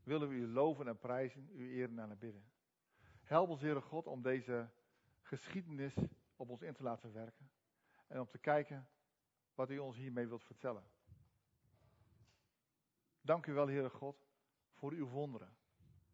willen 0.03 0.29
we 0.29 0.35
u 0.35 0.47
loven 0.47 0.87
en 0.87 0.97
prijzen, 0.97 1.49
u 1.51 1.73
eren 1.73 1.99
en 1.99 2.17
bidden. 2.17 2.51
Help 3.21 3.49
ons, 3.49 3.61
Heere 3.61 3.81
God, 3.81 4.07
om 4.07 4.21
deze 4.21 4.69
geschiedenis 5.21 5.95
op 6.35 6.49
ons 6.49 6.61
in 6.61 6.73
te 6.73 6.83
laten 6.83 7.13
werken. 7.13 7.49
En 8.07 8.19
om 8.19 8.27
te 8.27 8.37
kijken 8.37 8.87
wat 9.53 9.69
u 9.69 9.77
ons 9.77 9.95
hiermee 9.95 10.27
wilt 10.27 10.43
vertellen. 10.43 10.83
Dank 13.21 13.45
u 13.45 13.53
wel, 13.53 13.67
Heere 13.67 13.89
God, 13.89 14.28
voor 14.79 14.91
uw 14.91 15.07
wonderen. 15.07 15.55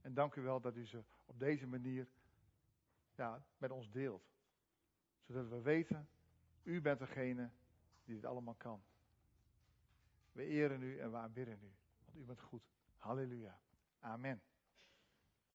En 0.01 0.13
dank 0.13 0.35
u 0.35 0.41
wel 0.41 0.61
dat 0.61 0.75
u 0.75 0.85
ze 0.85 1.03
op 1.25 1.39
deze 1.39 1.67
manier 1.67 2.07
ja, 3.15 3.45
met 3.57 3.71
ons 3.71 3.91
deelt. 3.91 4.33
Zodat 5.25 5.47
we 5.47 5.61
weten, 5.61 6.09
u 6.63 6.81
bent 6.81 6.99
degene 6.99 7.51
die 8.03 8.15
dit 8.15 8.25
allemaal 8.25 8.55
kan. 8.55 8.83
We 10.31 10.43
eren 10.43 10.81
u 10.81 10.99
en 10.99 11.11
we 11.11 11.17
aanbidden 11.17 11.59
u, 11.63 11.73
want 12.05 12.17
u 12.17 12.23
bent 12.23 12.41
goed. 12.41 12.63
Halleluja. 12.97 13.59
Amen. 13.99 14.41